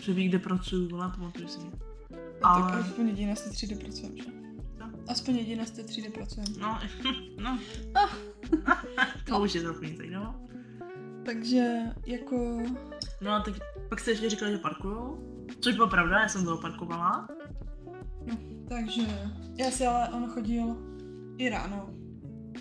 [0.00, 1.70] Že ví, kde pracuju, vole, pamatuje si mě.
[2.42, 4.30] A tak ale- aspoň na té třídě pracujeme, že?
[5.08, 6.54] Aspoň na té třídě pracujeme.
[6.60, 6.78] No,
[7.42, 7.58] no,
[9.26, 10.34] to už je trochu nic jiného.
[11.24, 12.62] Takže jako...
[13.20, 13.54] No a teď
[13.88, 15.32] pak jste ještě říkali, že parkujou.
[15.60, 17.28] Což bylo pravda, já jsem toho parkovala.
[18.26, 18.38] No,
[18.68, 19.02] takže
[19.58, 20.76] já si ale on chodil
[21.38, 21.90] i ráno.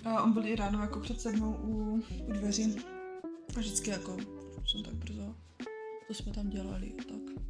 [0.04, 2.76] A on byl i ráno jako před sedmou u, u dveří.
[3.56, 4.16] A vždycky jako
[4.66, 5.34] jsem tak brzo.
[6.08, 7.42] To jsme tam dělali a tak.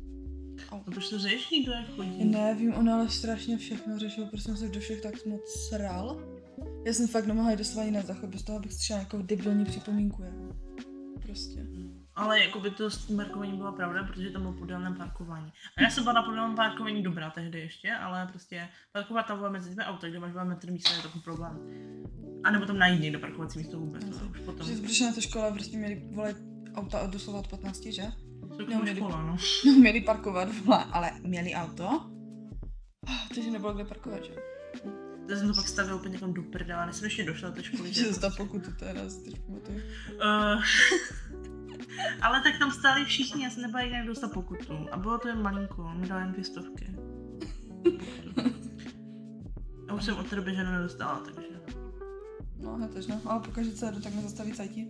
[0.70, 2.18] A proč to řeší, to jak chodí?
[2.18, 6.22] Já nevím, on ale strašně všechno řešil, protože jsem se do všech tak moc sral.
[6.86, 10.22] Já jsem fakt nemohla jít doslova jinak záchod, bez toho abych slyšela nějakou debilní připomínku,
[10.22, 10.56] jako.
[11.22, 11.66] Prostě.
[12.16, 15.52] Ale jako by to s tím parkováním byla pravda, protože tam bylo podélné parkování.
[15.76, 19.50] A já jsem byla na podélném parkování dobrá tehdy ještě, ale prostě parkovat tam bylo
[19.50, 21.58] mezi dvě auta, kde máš dva metry místa, je takový problém.
[22.44, 24.66] A nebo tam najít někde parkovací místo vůbec, no, už potom.
[24.82, 26.36] Protože na té škole prostě měli volit
[26.74, 28.02] auta od doslova od 15, že?
[28.02, 29.36] To No, je měli- škola, no.
[29.78, 31.88] Měli parkovat, vole, ale měli auto.
[33.08, 34.32] Ah, Takže nebylo kde parkovat, že?
[35.28, 37.62] To jsem to pak stavil úplně někam do prdela, než jsem ještě došla do té
[37.62, 37.92] školy.
[37.94, 39.78] Že dostal pokutu teda, si teď pamatuju.
[39.78, 40.62] Uh,
[42.22, 44.88] ale tak tam stáli všichni, já jsem nebyla jinak dostat pokutu.
[44.92, 46.86] A bylo to jen malinko, on mi dal jen dvě stovky.
[49.88, 51.48] A už jsem od té doby ženu nedostala, takže...
[52.56, 53.20] No, ne tež, no.
[53.24, 54.88] Ale pokaždé se jdu, tak mě zastaví cajti.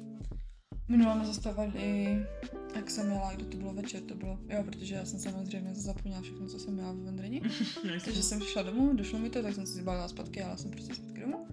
[0.88, 2.26] Minule mě zastavili,
[2.74, 6.22] jak jsem jela, kdo to bylo večer, to bylo, jo, protože já jsem samozřejmě zapomněla
[6.22, 7.42] všechno, co jsem měla v Vendreni.
[7.84, 10.70] No, Takže jsem přišla domů, došlo mi to, tak jsem si zbalila zpátky, jela jsem
[10.70, 11.46] prostě zpátky domů.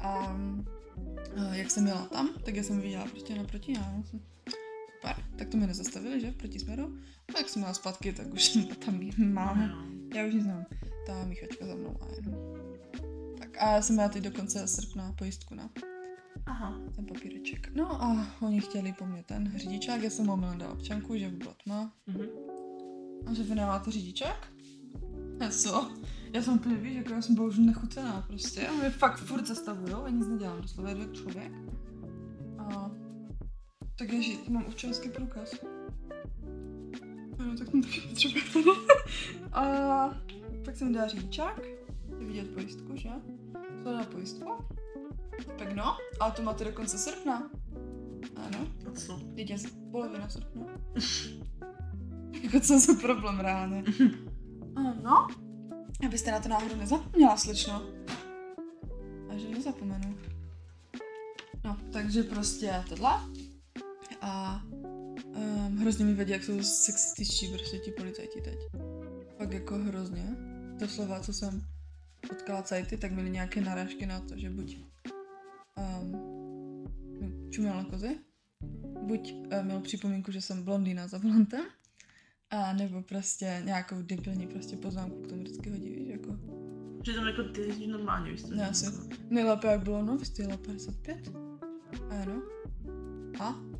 [0.00, 0.38] A,
[1.36, 4.20] a jak jsem jela tam, tak já jsem viděla prostě naproti, já jsem
[5.04, 6.98] super, tak to mě nezastavili, že, v protisměru.
[7.34, 9.74] A jak jsem jela zpátky, tak už tam máme,
[10.14, 10.66] já už ji znám,
[11.06, 12.34] ta míchačka za mnou a jenom.
[13.38, 15.70] Tak a já jsem měla teď do konce srpna pojistku na
[16.46, 16.80] Aha.
[16.96, 17.70] ten papíreček.
[17.74, 21.36] No a oni chtěli po mně ten řidičák, já jsem omylem dala občanku, že by
[21.36, 21.92] byla tma.
[22.06, 22.26] Mhm.
[23.26, 24.48] A že vy nemáte řidičák?
[25.46, 25.90] A co?
[26.32, 28.68] Já jsem úplně, víš, jako já jsem byla už nechucená prostě.
[28.68, 31.52] A mě fakt furt zastavujou a nic nedělám, doslova je člověk.
[32.58, 32.90] A
[33.96, 35.54] tak já žít, mám občanský průkaz.
[37.38, 38.44] Ano, tak jsem taky potřebuje.
[39.52, 39.64] a
[40.64, 41.62] pak jsem dala řidičák,
[42.18, 43.08] je vidět pojistku, že?
[43.82, 44.50] Sledala pojistku.
[45.58, 47.50] Tak no, ale to máte do konce srpna.
[48.36, 49.20] Ano, A co?
[49.36, 49.56] teď je
[49.90, 50.62] polovina srpna.
[52.42, 53.84] jako co za problém reálně.
[54.76, 55.28] Ano,
[56.06, 57.82] abyste na to náhodou nezapomněla, slečno.
[59.30, 60.18] A že nezapomenu.
[61.64, 63.10] No, takže prostě tohle.
[64.24, 64.62] A
[65.24, 68.58] um, hrozně mi vadí, jak jsou sexističtí prostě ti policajti teď.
[69.38, 70.36] Fakt jako hrozně.
[70.78, 71.62] Doslova, co jsem
[72.28, 74.78] potkala cajty, tak měli nějaké narážky na to, že buď
[76.02, 78.18] um, čuměl na kozy,
[79.02, 81.64] buď uh, měl připomínku, že jsem blondýna za volantem,
[82.50, 86.36] a nebo prostě nějakou debilní prostě poznámku k tomu vždycky hodí, víš, jako.
[87.04, 88.42] Že tam jako ty jezdíš normálně, víš?
[88.42, 88.86] Ne, asi.
[89.30, 91.32] Nejlépe jak bylo, no, vy jste jela 55.
[92.10, 92.42] Ano.
[93.40, 93.73] A?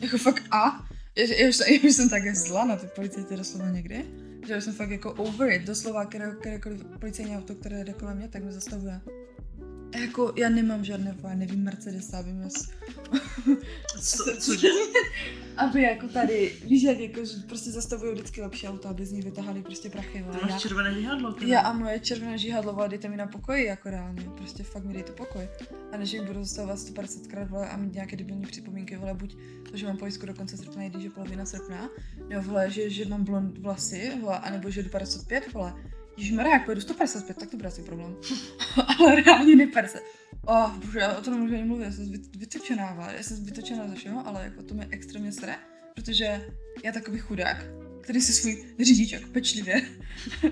[0.00, 0.88] Jako fakt a?
[1.16, 4.04] Já, už, jsem- já už jsem tak zla na ty policajty doslova někdy,
[4.46, 8.16] že už jsem fakt jako over it, doslova které, kterékoliv policajní auto, které jde kolem
[8.16, 9.00] mě, tak mě zastavuje.
[9.94, 12.68] A jako já nemám žádné, já nevím, Mercedes, aby mě s...
[14.00, 14.68] Co, cože?
[15.56, 19.24] aby jako tady, víš jak jako, že prostě zastavují vždycky lepší auta, aby z nich
[19.24, 20.24] vytahali prostě prachy.
[20.32, 21.46] Ty Já- máš červené žihadlo, teda.
[21.52, 24.92] já a moje červené žihadlo, vole, dejte mi na pokoji, jako reálně, prostě fakt mi
[24.94, 25.48] dejte pokoj.
[25.92, 29.36] A než jim budu zastavovat 150 krát, vole, a mít nějaké debilní připomínky, vole, buď
[29.70, 31.88] to, že mám pojistku do konce srpna, i když je polovina srpna,
[32.28, 35.74] nebo vole, že, že mám blond vlasy, vole, anebo že jdu 55, vole.
[36.18, 38.16] Ježišmarja, jak pojedu 155, tak to bude asi problém.
[38.98, 40.02] Ale reálně ne 50.
[40.46, 43.94] Oh, bože, já o tom nemůžu ani mluvit, já jsem vytočená, já jsem vytočená ze
[43.94, 45.56] všeho, ale jako to mě extrémně sere,
[45.94, 46.50] protože
[46.84, 47.56] já takový chudák,
[48.02, 49.82] který si svůj řidičák pečlivě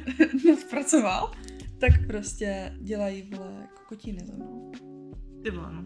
[0.61, 1.33] zpracoval,
[1.79, 4.73] tak prostě dělají, vole, jako kotiny za mnou.
[5.43, 5.85] Ty vole, no.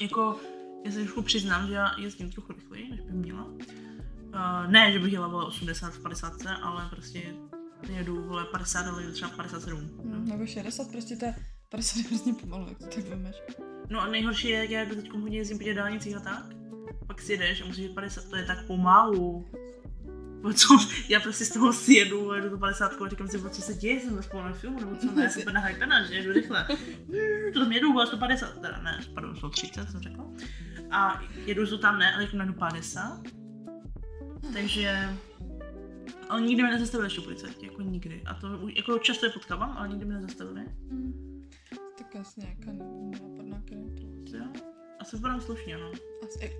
[0.00, 0.40] Jako,
[0.84, 3.44] já se trošku přiznám, že já jezdím trochu rychleji, než bych měla.
[3.44, 6.32] Uh, ne, že bych jela vole 80 v 50,
[6.62, 7.34] ale prostě
[7.88, 9.78] jedu vole 50, ale jedu třeba 57.
[9.78, 11.34] Hmm, nebo 60, prostě to je
[11.68, 13.36] 50 je hrozně pomalu, jak to tak vemeš.
[13.90, 16.44] No a nejhorší je, jak já teď hodně jezdím po těch dálnicích a tak.
[17.06, 19.48] Pak si jedeš a musíš jít 50, to je tak pomalu.
[20.54, 24.00] Co, já prostě z toho sjedu, jedu tu 50 a říkám si, co se děje,
[24.00, 26.66] jsem ve spolném filmu, nebo co, ne, já jsem úplně nahypená, že jedu rychle.
[27.54, 30.24] To tam jedu, bylo 150, teda ne, pardon, 130 jsem řekla.
[30.90, 33.22] A jedu to tam ne, ale jako najedu 50.
[34.52, 35.08] Takže
[36.28, 38.22] ale nikdy mě nezastavili ještě policajti, jako nikdy.
[38.26, 40.60] A to jako často je potkávám, ale nikdy mě nezastavili.
[40.90, 41.48] Hmm.
[41.98, 44.44] Tak asi nějaká nenápadná kreatura.
[44.44, 44.52] Jo.
[45.00, 45.92] asi vypadám slušně, no.
[46.24, 46.52] Asi,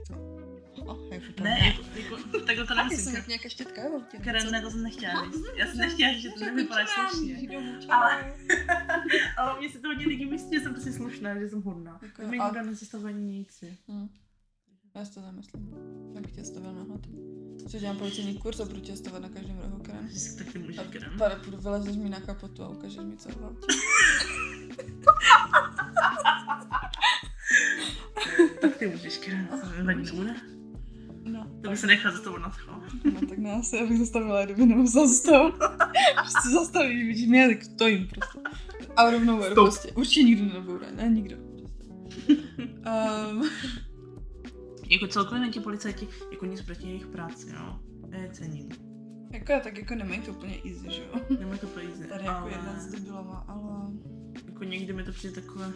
[0.86, 1.58] oh, jak Ne,
[1.96, 3.00] jako, jako takhle to nemyslím.
[3.04, 4.16] jsem Ka- jak nějaká štětka autě.
[4.24, 5.44] Karen, ne, to jsem nechtěla říct.
[5.56, 7.48] Já jsem nechtěla říct, že to nevypadá slušně.
[7.88, 8.34] Ale-.
[9.36, 11.98] Ale mě si to hodně lidí myslí, že jsem prostě slušná, že jsem hodná.
[12.02, 13.62] Jako, To a- nikdo nezastavení nic.
[13.62, 13.76] je.
[14.98, 15.74] Já si to nemyslím.
[16.14, 17.00] Já bych tě stavil na hlad.
[17.68, 19.82] Co dělám policejní kurz a budu tě stavit na každém rohu,
[20.14, 20.58] si taky
[21.18, 23.66] tady půjdu, vylezeš mi na kapotu a ukážeš mi, co autě.
[28.60, 29.48] Tak ty můžeš, Karen.
[29.48, 30.34] To mi vadí nebude.
[31.24, 32.82] No, To bych se nechala za tebou nadchlo.
[33.04, 35.54] no tak ne, asi abych zastavila, kdyby nemusela zastavit.
[36.14, 38.38] prostě zastavíš, vidíš mě, tak stojím prostě.
[38.96, 39.92] A rovnou veru prostě.
[39.92, 41.36] Určitě nikdo nebude, ne, nikdo.
[41.36, 41.84] Prostě.
[43.32, 43.50] Um,
[44.88, 47.78] Jako celkově na ti policajti, jako nic proti jejich práci, jo.
[48.10, 48.68] Je cením.
[49.32, 51.20] jako já tak jako nemají to úplně easy, že jo.
[51.40, 53.92] Nemají to to easy, Tady jako ale jedna s debilama, ale...
[54.46, 55.72] jako někdy mi to přijde takové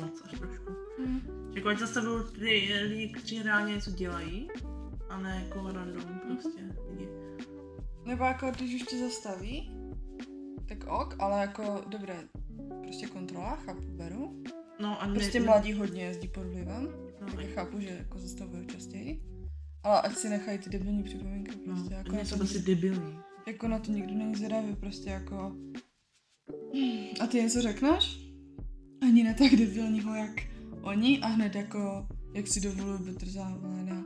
[0.00, 0.72] moc až trošku.
[0.98, 1.20] Hm.
[1.52, 4.48] Že Jako ať zastavují ty lidi, kteří reálně něco dělají,
[5.08, 7.08] a ne jako random prostě lidi.
[8.04, 9.70] Nebo jako, když už tě zastaví,
[10.68, 12.16] tak ok, ale jako, dobré,
[12.82, 14.42] prostě kontrola, chápu, beru.
[14.80, 16.88] No a Prostě ne- mladí hodně jezdí pod vlivem,
[17.24, 19.22] No, tak já chápu, že jako zastavují častěji.
[19.82, 22.58] Ale ať si nechají ty debilní připomínky no, prostě, jako, oni na jsou to, prostě
[22.58, 23.18] debilní.
[23.46, 25.56] jako na to nikdo není zvědavý, prostě jako...
[27.20, 28.20] A ty něco řekneš?
[29.02, 30.40] Ani ne tak debilního, jak
[30.82, 34.04] oni a hned jako, jak si dovolují vytrzávat na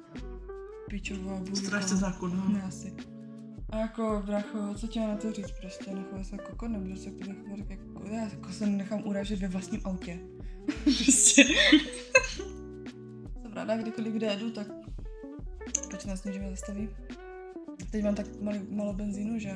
[0.90, 1.56] píčová burka.
[1.56, 2.48] Strážce zákonu.
[2.48, 2.94] Ne, asi.
[3.70, 7.10] A jako, bracho, co tě na to říct prostě, nechovej se jako kon, nebudu se
[7.10, 10.20] tobě chovat jako, já jako se nechám urážet ve vlastním autě.
[10.84, 11.44] prostě.
[13.58, 14.66] Ráda, kdykoliv kde jedu, tak
[15.88, 16.88] proč nás můžeme zastaví?
[17.90, 19.50] Teď mám tak malý, malo benzínu, že?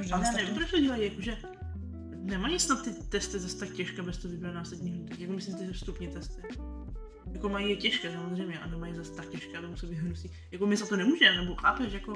[0.00, 1.36] Už Ale já nevím, proč to dělají, jakože
[2.16, 5.06] nemají snad ty testy zase tak těžké, bez toho hnutí.
[5.18, 6.42] Jako myslím ty vstupní testy.
[7.32, 10.30] Jako mají je těžké samozřejmě, a nemají zase tak těžké, aby museli být hnusí.
[10.52, 12.14] Jako my za to nemůžeme, nebo chápeš, jako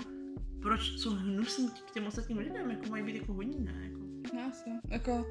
[0.62, 3.74] proč jsou hnusní k těm ostatním lidem, jako mají být jako hodní, ne?
[3.82, 3.98] Jako,
[4.34, 4.70] No, asi.
[4.88, 5.26] Jako,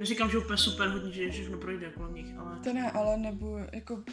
[0.00, 3.58] neříkám, že úplně super hodní, že všechno projde kolem nich, ale to ne, ale nebo
[3.72, 4.04] jako,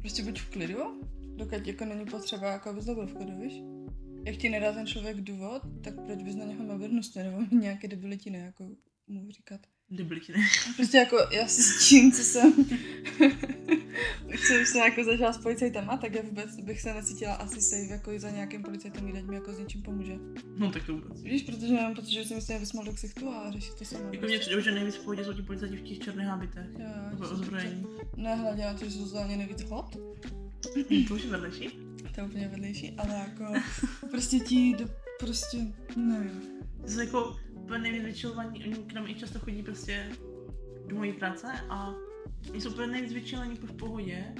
[0.00, 1.00] prostě buď v klidu,
[1.36, 3.52] dokud jako není potřeba, jako abys nebyl v klidu, víš?
[4.26, 8.38] Jak ti nedá ten člověk důvod, tak proč bys na něho hnusný, nebo nějaké debilitiny,
[8.38, 8.68] jako
[9.08, 9.60] mu říkat.
[9.90, 10.38] debility, ne?
[10.76, 12.52] Prostě jako já si s tím, co jsem,
[14.38, 18.10] co jsem jako zažila s policajtama, tak já vůbec bych se necítila asi safe jako
[18.18, 20.14] za nějakým policajtem jít, ať mi jako s něčím pomůže.
[20.56, 21.22] No tak to vůbec.
[21.22, 24.04] Víš, protože mám pocit, že si myslím, vysmal do ksichtu a řešit to sama.
[24.12, 26.66] Jako mě přijde, že nejvíc v pohodě jsou ti policajti v těch černých hábitech.
[26.78, 27.86] Jo, Jako že se ozbrojení.
[28.16, 29.96] Nehledě na to, že jsou zdáně nejvíc hot,
[31.08, 31.68] To už je vedlejší.
[32.14, 33.44] to je úplně vedlejší, ale jako
[34.10, 34.84] prostě ti do,
[35.18, 35.58] prostě,
[35.96, 36.40] nevím.
[36.82, 40.08] To jsou jako úplně nejvíc vyčilovaní, oni k nám i často chodí prostě
[40.86, 41.94] do mojí práce a
[42.54, 44.34] jsou úplně nejvíc vyčilení v pohodě.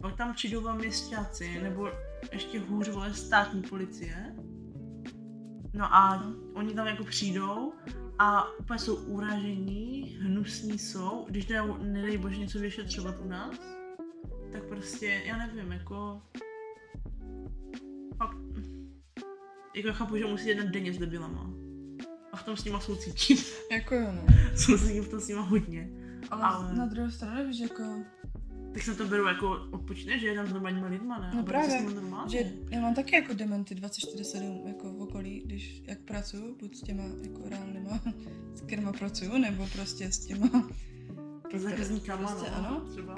[0.00, 1.88] Pak tam přijdou vám městáci, nebo
[2.32, 4.34] ještě hůř vole státní policie.
[5.72, 7.72] No a oni tam jako přijdou
[8.18, 13.56] a úplně jsou uražení, hnusní jsou, když jdou, nedej bože, něco vyšetřovat u nás,
[14.52, 16.22] tak prostě, já nevím, jako...
[18.16, 18.36] Fakt,
[19.76, 21.50] jako chápu, že musí jednat denně s debilama.
[22.32, 23.36] A v tom s nima soucítím.
[23.72, 24.26] Jako jo, no.
[24.56, 26.05] Soucítím v tom s nima hodně.
[26.30, 27.82] Ale, Ale- na druhou stranu, víš, jako,
[28.72, 31.32] Tak se to beru jako odpočne, že jedám s normálníma lidma, ne?
[31.36, 31.86] No právě,
[32.28, 36.82] že já mám taky jako dementy 24-7 jako v okolí, když jak pracuju, buď s
[36.82, 38.00] těma jako reálnýma,
[38.54, 40.70] s kterýma pracuju, nebo prostě s těma
[41.54, 42.80] zákazníkama, prostě no, ano.
[42.90, 43.16] třeba.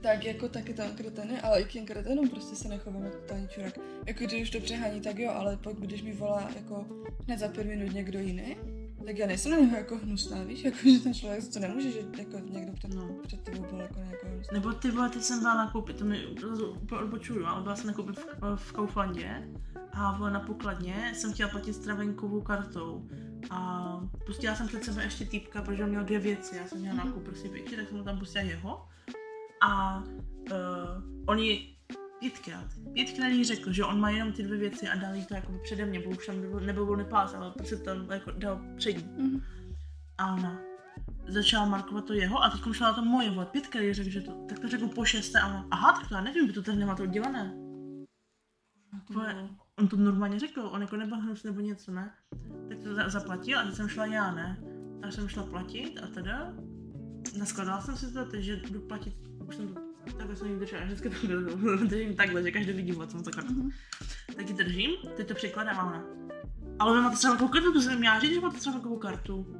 [0.00, 3.48] Tak jako taky tam kreteny, ale i k těm kretenům prostě se nechovám jako totální
[3.48, 3.78] čurák.
[4.06, 6.86] Jako když už to přehání, tak jo, ale pak když mi volá jako
[7.26, 8.56] hned za pět minut někdo jiný,
[9.06, 11.98] tak já nejsem na něho jako hnusná, víš, jako že ten člověk to nemůže, že
[12.18, 13.08] jako někdo před, No.
[13.26, 14.52] před tebou byl jako nějakou hnusná.
[14.52, 18.18] Nebo ty vole, teď jsem byla nakoupit, to mi úplně odbočuju, ale byla jsem nakoupit
[18.18, 18.26] v,
[18.56, 19.48] v Kauflandě
[19.92, 23.08] a vole na pokladně jsem chtěla platit stravenkovou kartou.
[23.50, 26.94] A pustila jsem před sebe ještě týpka, protože on měl dvě věci, já jsem měla
[26.94, 27.06] Mhm.
[27.06, 28.84] nákup prostě větší, tak jsem mu tam pustila jeho.
[29.62, 30.02] A
[30.50, 30.52] uh,
[31.26, 31.76] oni
[32.22, 35.34] pětkrát, pětkrát jí řekl, že on má jenom ty dvě věci a dal jí to
[35.34, 38.60] jako přede mě, bo už tam nebyl, nebyl volný pás, ale prostě tam jako dal
[38.76, 39.04] před ní.
[39.18, 39.40] Mhm.
[40.18, 40.60] A ona
[41.28, 44.20] začala markovat to jeho a teď šla na to moje, vole, pětkrát jí řekl, že
[44.20, 46.62] to, tak to řekl po šesté a ona, aha, tak to já nevím, vy to
[46.62, 47.54] tady nemáte udělané.
[49.06, 49.48] To Vole, bylo-
[49.78, 52.10] on to normálně řekl, on jako nebyl hnus nebo něco, ne?
[52.68, 54.60] Tak to za- zaplatil a teď jsem šla já, ne?
[55.02, 56.54] A jsem šla platit a teda
[57.38, 59.14] naskladala jsem si to, takže jdu platit,
[59.48, 59.80] už jsem to,
[60.16, 61.36] takhle jsem ji držela, já vždycky to
[61.84, 63.52] držím takhle, že každý vidí, co jsem to kartu.
[63.52, 63.70] Mhm.
[64.36, 66.04] Tak ji držím, teď to překladám a ona.
[66.78, 69.56] Ale vy máte třeba kartu, to jsem měla říct, že máte třeba kartu.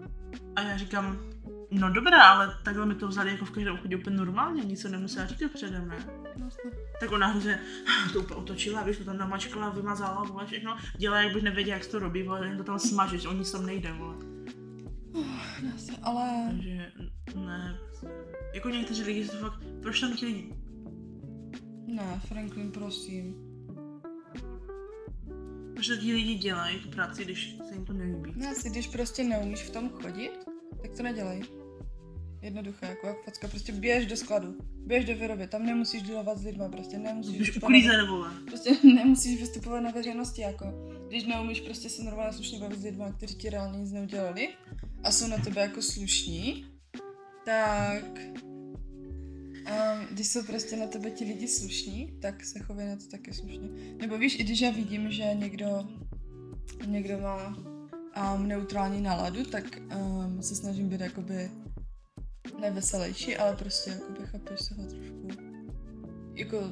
[0.57, 1.19] A já říkám,
[1.75, 4.89] No dobrá, ale takhle mi to vzali jako v každém obchodě úplně normálně, nic se
[4.89, 5.97] nemusela říkat předem, ne?
[6.37, 6.71] Vlastně.
[7.01, 7.61] Tak ona hrozně
[8.13, 10.77] to úplně otočila, víš, to tam namačkala, vymazala, vole, všechno.
[10.97, 13.53] Dělá, jak bych nevěděla, jak se to robí, vole, jen to tam smažeš, o nic
[13.53, 14.17] tam nejde, vole.
[15.71, 16.47] Vlastně, ale...
[16.51, 16.93] Takže
[17.35, 17.79] ne,
[18.55, 20.53] jako někteří lidi to fakt, proč tam lidi?
[21.87, 23.35] Ne, Franklin, prosím.
[25.75, 28.33] Proč to ti lidi dělají tu práci, když se jim to nelíbí?
[28.37, 30.33] Ne, asi když prostě neumíš v tom chodit,
[30.83, 31.43] tak to nedělej.
[32.43, 36.45] Jednoduché, jako jak facka, prostě běž do skladu, běž do výroby, tam nemusíš dělovat s
[36.45, 38.31] lidma, prostě nemusíš Když vystupovat, uklíze vole.
[38.47, 40.65] prostě nemusíš vystupovat na veřejnosti, jako
[41.09, 44.49] když neumíš prostě se normálně slušně bavit s lidma, kteří ti reálně nic neudělali
[45.05, 46.67] a jsou na tebe jako slušní,
[47.45, 48.05] tak
[49.67, 53.33] um, když jsou prostě na tebe ti lidi slušní, tak se chovej na to taky
[53.35, 53.69] slušně.
[54.01, 55.89] Nebo víš, i když já vidím, že někdo,
[56.87, 57.57] někdo má
[58.35, 59.65] um, neutrální náladu, tak
[59.97, 61.51] um, se snažím být jakoby
[62.61, 65.29] neveselější, ale prostě jakoby chápeš se ho trošku,
[66.35, 66.71] jako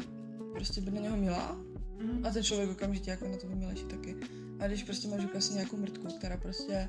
[0.53, 2.27] prostě být na něho milá Mhm.
[2.27, 4.17] a ten člověk okamžitě jako na to milejší taky.
[4.61, 6.89] A když prostě máš ukaz nějakou mrtku, která prostě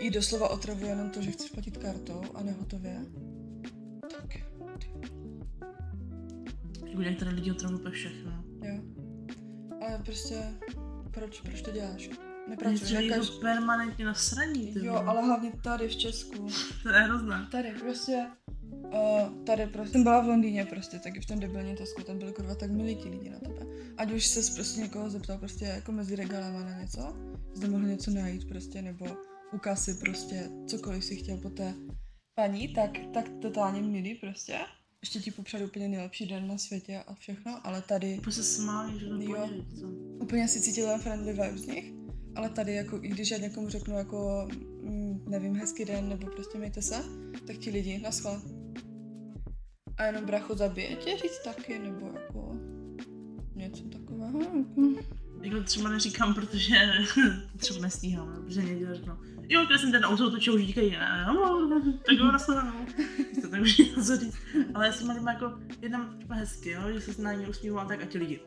[0.00, 3.00] jí doslova otravuje jenom to, že chceš platit kartou a nehotově,
[4.10, 4.36] tak
[6.86, 8.44] Jako některé lidi otravují úplně všechno.
[8.62, 8.74] jo.
[9.86, 10.34] Ale prostě,
[11.10, 12.08] proč, proč to děláš?
[12.08, 12.16] Mě
[12.56, 13.30] Nepracuj, to je nekaž...
[13.30, 15.04] to permanentně na sraní, Jo, vole.
[15.04, 16.48] ale hlavně tady v Česku.
[16.82, 17.48] To je hrozné.
[17.50, 18.26] Tady prostě,
[18.72, 22.32] uh, tady prostě, jsem byla v Londýně prostě, taky v tom debilním Tesku, tam byli
[22.32, 23.66] kurva tak milí ti lidi na tebe.
[23.96, 27.16] Ať už se prostě někoho zeptal prostě jako mezi regálama na něco,
[27.54, 29.06] zde mohl něco najít prostě, nebo
[29.52, 31.74] u kasy prostě, cokoliv si chtěl po té
[32.34, 34.58] paní, tak, tak totálně milí prostě.
[35.02, 39.06] Ještě ti popřát úplně nejlepší den na světě a všechno, ale tady se smáli, že
[39.06, 39.48] Jo.
[40.20, 41.92] úplně si cítil ten friendly vibe z nich,
[42.34, 44.48] ale tady jako, i když já někomu řeknu jako,
[44.82, 47.04] mm, nevím, hezký den, nebo prostě mějte se,
[47.46, 48.40] tak ti lidi, naschle.
[49.96, 52.56] A jenom bracho zabije tě říct taky, nebo jako
[53.54, 54.40] něco takového.
[55.42, 55.62] Jako.
[55.64, 56.74] Třeba neříkám, protože
[57.56, 59.16] třeba nestíhám, protože někdo řeknou,
[59.48, 61.70] jo, když jsem ten auto točil, už říkají, "Ne, no,
[62.06, 62.86] tak jo, nashledanou.
[63.42, 64.36] to tak už něco říct.
[64.74, 68.02] Ale já jsem mám jako, jedna třeba hezky, jo, že se na ně usmívá tak
[68.02, 68.40] a ti lidi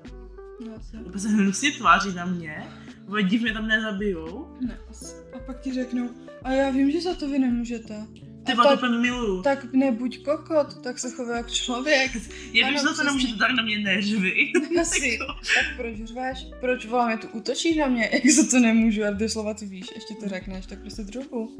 [0.67, 0.97] No, asi.
[0.97, 2.63] úplně se hnusně tváří na mě,
[3.07, 4.57] úplně div mě tam nezabijou.
[4.61, 5.15] Ne, asi.
[5.35, 6.09] A pak ti řeknou,
[6.43, 8.05] a já vím, že za to vy nemůžete.
[8.51, 9.41] Ty tak, úplně miluju.
[9.41, 12.11] tak nebuď kokot, tak se chovej jak člověk.
[12.53, 14.51] Já když za to nemůžete, tak na mě neřvi.
[14.81, 15.17] Asi.
[15.55, 16.45] tak proč řveš?
[16.59, 18.09] Proč voláme tu útočíš na mě?
[18.13, 21.57] Jak za to nemůžu, a doslova ty víš, ještě to řekneš, tak prostě druhu.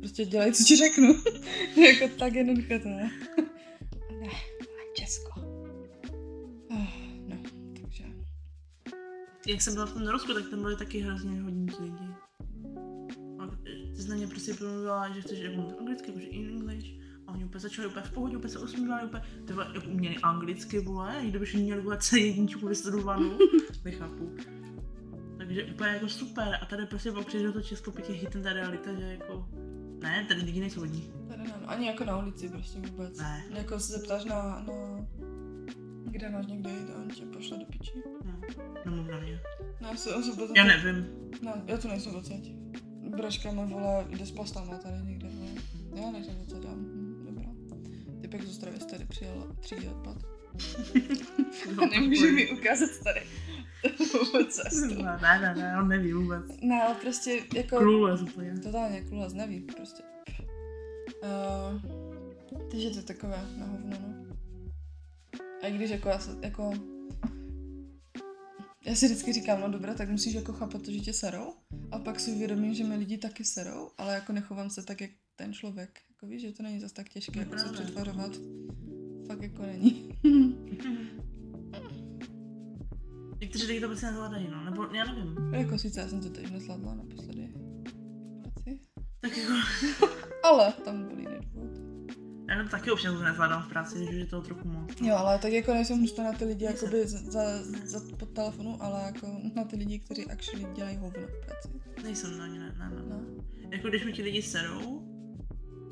[0.00, 1.14] Prostě dělej, co ti řeknu.
[1.76, 3.10] jako tak jednoduché to je.
[4.20, 4.28] ne,
[4.96, 5.40] Česko.
[6.70, 6.88] Ah,
[7.28, 7.36] no,
[7.82, 8.04] takže.
[9.46, 12.08] Jak jsem byla v tom Norsku, tak tam byly taky hrozně hodní lidi.
[14.04, 16.86] Ty na ně prostě promluvila, že chceš jako mluvit anglicky, jakože in English.
[17.26, 20.16] A oni úplně začali úplně v pohodě, úplně se usmívali, úplně, ty vole, jako uměli
[20.16, 23.38] anglicky, vole, i kdybyš měli vole C1 vystudovanou,
[23.84, 24.36] nechápu.
[25.38, 26.58] Takže úplně jako super.
[26.62, 29.48] A tady prostě pak přijde toho Česko, pak je hitne ta realita, že jako,
[30.02, 31.12] ne, tady lidi nejsou hodní.
[31.28, 33.18] Tady ne, no, ani jako na ulici prostě vůbec.
[33.18, 33.44] Ne.
[33.50, 35.06] Jako se zeptáš na, na
[36.14, 38.02] kde máš někde jít a on tě pošle do piči.
[38.24, 38.40] No,
[38.84, 39.40] nemluv na mě.
[39.80, 41.06] No, já se osoba Já nevím.
[41.42, 42.40] No, já tu nejsem odsaď.
[43.14, 45.50] Braška má vole, jde s postama tady někde, vole.
[45.94, 46.70] Já nejsem odsaď, já.
[46.70, 47.48] Hm, dobrá.
[48.20, 50.16] Typek z Ostravy tady přijel třídí odpad.
[51.90, 53.22] Nemůže mi ukázat tady.
[54.48, 55.02] Cestu.
[55.02, 56.44] Ne, ne, ne, on neví vůbec.
[56.62, 57.76] Ne, ale prostě jako...
[57.76, 58.58] Clueless úplně.
[58.62, 60.02] Totálně kluhaz, neví prostě.
[61.22, 61.80] Uh,
[62.70, 64.36] takže to je takové na hovno, no.
[65.62, 66.72] A i když jako já se, jako...
[68.86, 71.52] Já si vždycky říkám, no dobré, tak musíš jako chápat to, že tě serou.
[71.90, 75.10] A pak si uvědomím, že mi lidi taky serou, ale jako nechovám se tak, jak
[75.36, 76.00] ten člověk.
[76.10, 78.30] Jako víš, že to není zas tak těžké, jako se přetvarovat.
[79.26, 80.18] Fakt jako není.
[83.40, 85.54] Někteří lidi to prostě nezvládají, no, nebo já nevím.
[85.54, 87.48] jako sice já jsem to teď nezvládla naposledy.
[89.20, 89.52] Tak jako,
[90.44, 91.13] Ale tam.
[92.48, 94.90] Já to taky občas nezvládám v práci, když už je toho trochu moc.
[95.00, 97.40] Jo, ale tak jako nejsem hustá na ty lidi jakoby za, za,
[97.84, 101.68] za pod telefonu, ale jako na ty lidi, kteří actually dělají hovno v práci.
[102.02, 103.02] Nejsem na ně, ne, ne, ne.
[103.08, 103.20] No.
[103.70, 105.02] Jako když mi ti lidi serou,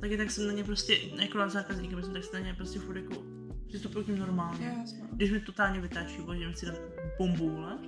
[0.01, 2.55] tak je tak jsem na ně prostě, jako na zákazníka, myslím, tak se na ně
[2.55, 3.23] prostě furt jako
[3.69, 4.67] přistupuju k ním normálně.
[4.67, 5.01] Jo, jasně.
[5.13, 6.77] Když mi totálně vytáčí, bože, si dám
[7.19, 7.79] bombu, ne?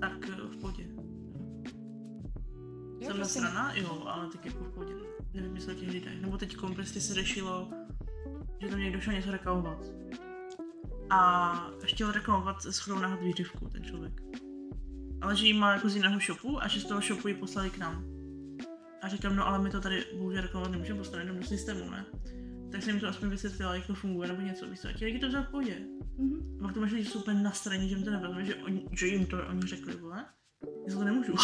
[0.00, 0.82] tak eh, v pohodě.
[3.00, 4.94] Jo, Jsem prostě- nasraná, jo, ale tak jako v pohodě.
[5.34, 6.20] Nevím, jestli o těch lidech.
[6.20, 7.70] Nebo teď prostě se řešilo,
[8.60, 9.78] že tam někdo šel něco reklamovat.
[11.10, 14.20] A chtěl reklamovat s chodou náhod výřivku, ten člověk.
[15.20, 17.70] Ale že jí má jako z jiného shopu a že z toho shopu ji poslali
[17.70, 18.04] k nám.
[19.02, 22.04] A říkám, no ale my to tady bohužel reklamovat nemůžeme postavit do systému, ne?
[22.72, 25.04] Tak jsem jim to aspoň vysvětlila, jak to funguje, nebo něco, víš co, a ti
[25.04, 25.80] lidi to vzali v pohodě.
[26.18, 26.58] Mhm.
[26.60, 28.86] A pak to máš lidi, že jsou úplně nasraní, že jim to nevezme, že, oni,
[28.92, 30.24] že jim to oni řekli, vole.
[30.88, 31.34] Já to nemůžu.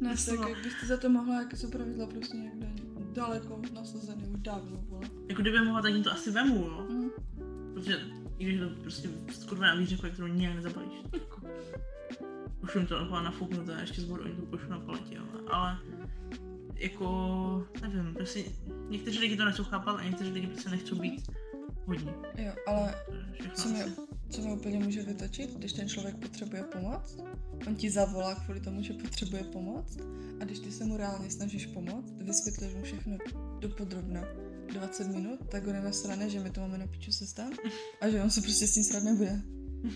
[0.00, 0.48] Ne, Jasně, tak no.
[0.48, 5.08] jak byste za to mohla, jak jsou pravidla prostě někde daleko nasazený už dávno, vole.
[5.28, 6.86] Jako kdyby mohla, tak jim to asi vemu, jo.
[6.90, 7.10] Mhm.
[7.74, 8.00] Protože
[8.38, 10.92] i když to prostě skurvená výřivka, kterou nějak nezabalíš.
[11.12, 11.40] Jako,
[12.62, 15.24] už jim to taková nafouknuté, ještě z vodou oni to pošlu na paletě, jo.
[15.46, 15.78] ale
[16.74, 18.44] jako, nevím, prostě
[18.88, 21.30] někteří lidi to nechcou chápat a někteří lidi prostě nechcou být
[21.86, 22.12] hodní.
[22.36, 22.94] Jo, ale
[23.54, 23.84] co mě,
[24.30, 27.18] co mě úplně může vytočit, když ten člověk potřebuje pomoc,
[27.66, 29.98] on ti zavolá kvůli tomu, že potřebuje pomoc
[30.40, 33.18] a když ty se mu reálně snažíš pomoct, vysvětlíš mu všechno
[33.60, 34.24] dopodrobna
[34.72, 37.50] 20 minut, tak ho nenasrane, že my to máme na piču systém
[38.00, 39.42] a že on se prostě s tím srát nebude.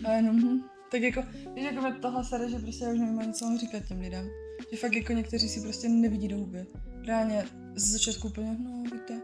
[0.05, 0.61] A jenom, hm.
[0.91, 1.23] tak jako,
[1.55, 4.01] víš, jako mě tohle sere, že prostě já už nevím ani co mám říkat těm
[4.01, 4.29] lidem.
[4.71, 6.67] Že fakt jako někteří si prostě nevidí do huby.
[7.07, 9.23] Reálně z začátku úplně, no víte,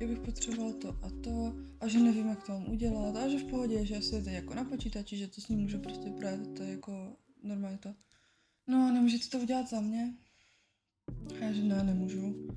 [0.00, 3.38] já bych potřeboval to a to a že nevím, jak to mám udělat a že
[3.38, 6.10] v pohodě, že asi je to jako na počítači, že to s ním můžu prostě
[6.10, 7.94] projet, to je jako normálně to.
[8.66, 10.14] No a nemůžete to udělat za mě?
[11.40, 12.48] A já, že ne, nemůžu.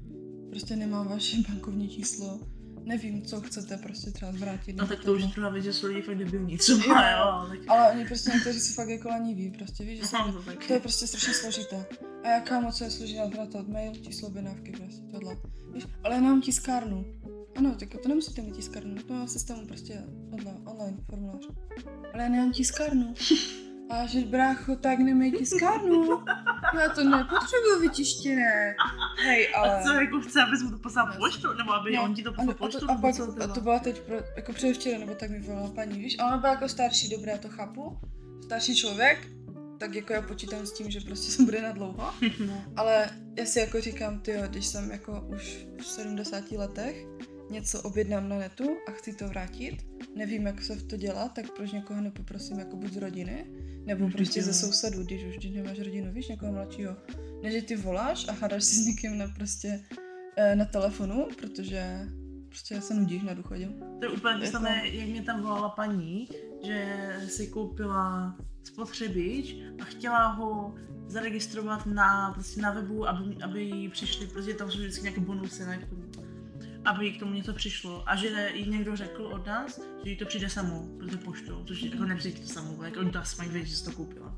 [0.49, 2.39] Prostě nemám vaše bankovní číslo,
[2.83, 4.73] nevím, co chcete prostě třeba zvrátit.
[4.73, 5.33] No nebo tak to už je tohle.
[5.35, 7.17] druhá věc, že jsou lidi fakt debilní třeba, Jo.
[7.17, 7.59] jo, tak...
[7.69, 10.67] Ale oni prostě někteří jsou fakt jako leniví, prostě víš, že se tak.
[10.67, 11.85] to je prostě strašně složité.
[12.25, 15.37] A jaká moc je složitá vrátovat mail, číslo objednávky, prostě tohle.
[15.73, 17.05] Víš, ale já nemám tiskárnu.
[17.55, 21.47] Ano, tak to nemusíte mít tiskárnu, to mám v systému prostě tohle, online formulář.
[22.13, 23.13] Ale já nemám tiskárnu.
[23.89, 26.23] A že brácho, tak nemej tiskárnu.
[26.81, 28.75] Já to nepotřebuji vytištěné.
[29.25, 29.79] Hej, ale...
[29.79, 31.15] A co jako chce, abys mu to poslal Ne.
[31.17, 32.97] poštou, nebo aby No, on ti to A, poslal a, poštou, to, a,
[33.37, 36.15] pak, a to byla teď pro, jako předevčera, nebo tak mi volala paní, víš?
[36.19, 37.97] A ona byla jako starší, dobré, já to chápu.
[38.43, 39.27] Starší člověk,
[39.77, 42.11] tak jako já počítám s tím, že prostě se bude na dlouho.
[42.47, 42.63] No.
[42.75, 47.05] Ale já si jako říkám, ty když jsem jako už v 70 letech
[47.49, 51.51] něco objednám na netu a chci to vrátit, nevím, jak se v to dělá, tak
[51.55, 53.45] proč někoho nepoprosím jako buď z rodiny,
[53.85, 56.95] nebo prostě ze sousedů, když už když nemáš rodinu, víš, někoho mladšího.
[57.43, 59.83] Ne, že ty voláš a hádáš si s někým na prostě
[60.37, 62.07] eh, na telefonu, protože
[62.49, 63.69] prostě se nudíš na důchodě.
[63.99, 66.29] To je úplně to samé, jak mě tam volala paní,
[66.63, 66.97] že
[67.27, 68.35] si koupila
[68.67, 70.75] spotřebič a chtěla ho
[71.07, 75.65] zaregistrovat na, prostě na webu, aby, aby jí přišly, protože tam jsou vždycky nějaké bonusy,
[75.65, 76.03] ne, k tomu,
[76.85, 78.03] aby jí k tomu něco přišlo.
[78.09, 81.81] A že jí někdo řekl od nás, že jí to přijde samo, protože poštou, což
[81.81, 84.35] jako nepřijde to samo, jako DAS mají vědět, že to koupila.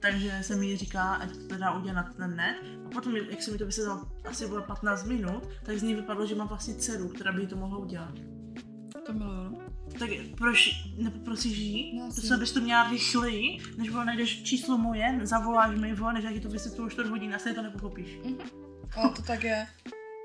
[0.00, 2.56] Takže se mi říká, ať to dá udělat na ten net.
[2.86, 6.26] A potom, jak se mi to vysvětlilo asi bylo 15 minut, tak z ní vypadlo,
[6.26, 8.14] že mám vlastně dceru, která by jí to mohla udělat.
[9.06, 9.61] To miluju, no.
[9.98, 11.98] Tak proč nepoprosíš jí?
[11.98, 16.12] No, to se bys to měla rychleji, než bylo najdeš číslo moje, zavoláš mi, vole,
[16.12, 18.18] než já ti to vysvětluju 4 hodin, asi to nepochopíš.
[18.96, 19.66] Ale to tak je,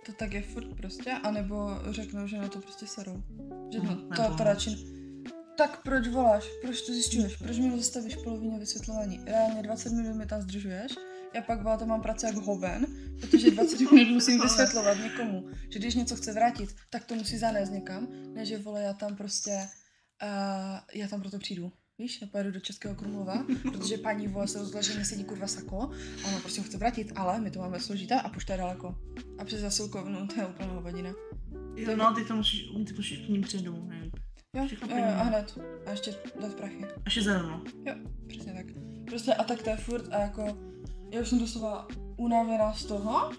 [0.05, 3.23] to tak je furt prostě, anebo řeknou, že na to prostě serou.
[3.73, 4.97] Že no, to, nebo- to radši...
[5.57, 6.43] Tak proč voláš?
[6.61, 7.37] Proč to zjišťuješ?
[7.37, 9.19] Proč mi zastavíš polovině vysvětlování?
[9.25, 10.91] Reálně 20 minut mi tam zdržuješ,
[11.37, 12.85] já pak byla to mám práci jak hoven,
[13.21, 17.71] protože 20 minut musím vysvětlovat někomu, že když něco chce vrátit, tak to musí zanést
[17.71, 19.51] někam, ne že vole, já tam prostě,
[20.23, 21.71] uh, já tam proto přijdu.
[21.99, 25.47] Víš, já pojedu do Českého Krumlova, protože paní vole se rozhodla, že mi sedí kurva
[25.47, 25.81] sako
[26.23, 28.95] a ona prostě ho chce vrátit, ale my to máme složité a pošta je daleko.
[29.37, 31.13] A přes zasilkovnu to je úplná hovadina.
[31.75, 34.15] Jo, no, ty to musíš, ty musíš k ním domů, nejlíp.
[34.55, 35.57] Jo, jo, a hned.
[35.85, 36.85] A ještě dát prachy.
[37.05, 37.61] Až je zadarmo.
[38.27, 38.65] Přesně tak.
[39.05, 40.57] Prostě a tak to je furt a jako,
[41.11, 41.87] já už jsem doslova
[42.17, 43.31] unavená z toho,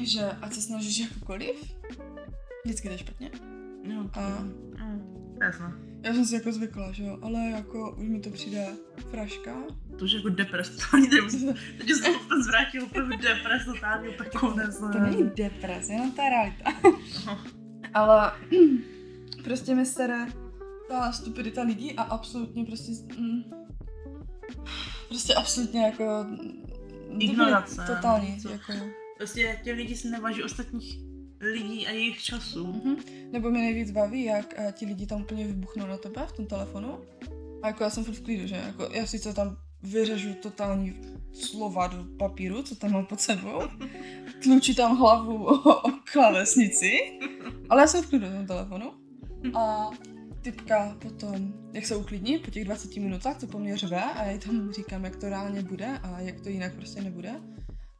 [0.00, 1.76] že ať se snažíš jakokoliv,
[2.64, 3.30] vždycky jde špatně.
[3.82, 5.72] Jo, to, A- mm, jasno.
[6.02, 8.68] Já jsem si jako zvykla, že jo, ale jako už mi to přijde
[9.10, 9.54] fraška.
[9.98, 11.44] To už je jako depres, totální depres.
[11.78, 14.78] Teď se to zvrátil, úplně depres, totální, úplně konec.
[14.78, 15.10] To ne.
[15.10, 16.72] není depres, jenom ta realita.
[17.26, 17.38] No.
[17.94, 18.32] Ale
[19.44, 20.26] prostě mi sere
[20.88, 22.92] ta stupidita lidí a absolutně prostě...
[23.18, 23.42] Mm,
[25.08, 26.26] prostě absolutně jako...
[27.18, 28.48] Ignorace, Totální, něco.
[28.48, 28.72] jako...
[29.16, 30.98] Prostě těch lidí si neváží ostatních
[31.40, 32.66] lidí a jejich času.
[32.66, 32.96] Mhm.
[33.32, 36.46] Nebo mě nejvíc baví, jak eh, ti lidi tam úplně vybuchnou na tebe v tom
[36.46, 36.98] telefonu.
[37.62, 38.56] A jako já jsem furt v klidu, že?
[38.56, 40.94] Jako já sice tam vyřežu totální
[41.32, 43.62] slova do papíru, co tam mám pod sebou.
[44.42, 47.18] Tlučí tam hlavu o, o klávesnici.
[47.68, 48.92] Ale já jsem v klidu na tom telefonu.
[49.54, 49.90] A
[50.52, 54.30] typka potom, jak se uklidní po těch 20 minutách, co po mně řve a já
[54.30, 57.40] jí tam říkám, jak to reálně bude a jak to jinak prostě nebude.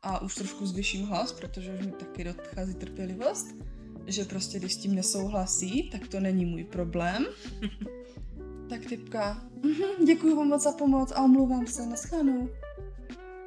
[0.03, 3.47] A už trošku zvyším hlas, protože už mi taky dochází trpělivost
[4.07, 7.27] že prostě když s tím nesouhlasí, tak to není můj problém.
[8.69, 12.49] tak typka, mhm, děkuji vám moc za pomoc a omlouvám se, naschledanou.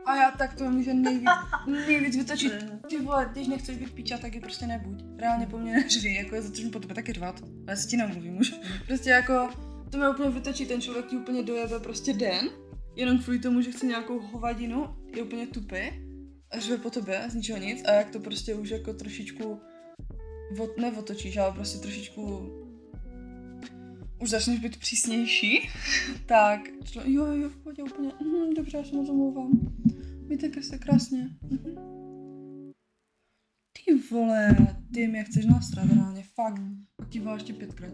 [0.06, 1.30] A já tak to můžu nejvíc,
[1.88, 2.54] nejvíc vytočit.
[2.89, 5.04] Ty vole, když nechceš být píča, tak je prostě nebuď.
[5.18, 7.43] Reálně po mně neřvi, jako je začnu po tebe taky řvat.
[7.68, 8.54] Ale si ti nemluvím už.
[8.88, 9.50] Prostě jako,
[9.89, 12.50] to mě úplně vytočí, ten člověk ti úplně dojebe prostě den,
[12.95, 15.78] jenom kvůli tomu, že chce nějakou hovadinu, je úplně tupý
[16.52, 19.62] a řve po tebe z ničeho nic a jak to prostě už jako trošičku
[20.60, 22.52] od, neotočíš, ale prostě trošičku
[24.20, 25.70] už začneš být přísnější,
[26.26, 29.52] tak člo, jo, jo, v pohodě úplně, mhm, dobře, já se moc omlouvám.
[30.28, 31.30] Mějte se krásně.
[31.50, 31.76] Mhm.
[33.86, 34.58] Ty vole,
[34.94, 36.62] ty mě chceš nasrat reálně, fakt.
[37.10, 37.94] Ti volá ještě pětkrát.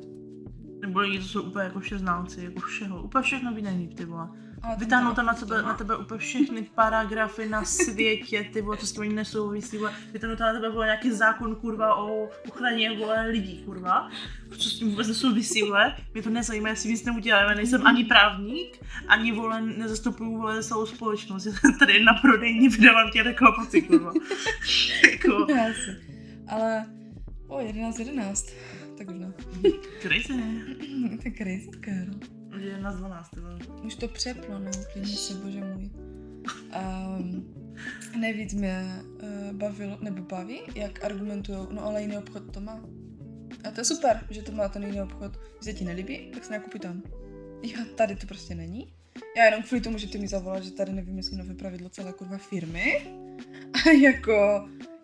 [0.82, 3.04] Nebo lidi, to jsou úplně jako všeználci, jako všeho.
[3.04, 4.30] Úplně všechno ví ty vole.
[4.78, 8.88] Vytáhnou tam na tebe, to na tebe úplně všechny paragrafy na světě, ty vole, co
[8.88, 9.94] s tím nesouvisí, vole.
[10.14, 14.10] Vytáhnou tam na tebe, vole, nějaký zákon, kurva, o ochraně, vole, lidí, kurva.
[14.58, 15.96] Co s tím vůbec nesouvisí, vole.
[16.14, 20.64] Mě to nezajímá, já si nic neudělám, já nejsem ani právník, ani, vole, nezastupuju, vole,
[20.64, 21.46] celou společnost.
[21.46, 24.14] Já tady na prodejní vydávám tě reklamaci, kurva.
[25.12, 25.98] jako, asi.
[26.48, 26.86] Ale,
[27.48, 28.46] o, 11, 11.
[28.98, 29.34] Tak už ne.
[30.02, 30.34] crazy.
[31.24, 32.35] to je crazy girl.
[32.60, 33.60] Je na 12, ty vole.
[33.84, 35.90] Už to přeplo, no, klidně se, bože můj.
[37.20, 37.56] Um,
[38.20, 42.82] nejvíc mě uh, bavilo, nebo baví, jak argumentují, no ale jiný obchod to má.
[43.64, 45.32] A to je super, že to má ten jiný obchod.
[45.32, 47.04] Když se ti nelíbí, tak se nakupi tam.
[47.64, 48.94] Jo, tady to prostě není.
[49.38, 52.38] Já jenom kvůli tomu, že ty mi zavolal, že tady nevymyslí nové pravidlo celé kurva
[52.38, 53.08] firmy.
[53.74, 54.32] A jako,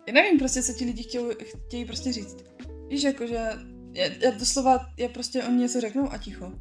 [0.06, 2.36] já nevím prostě, co ti lidi chtějí, chtějí prostě říct.
[2.88, 3.34] Víš, jako, že
[3.92, 6.52] já, já doslova, já prostě oni něco řeknou a ticho.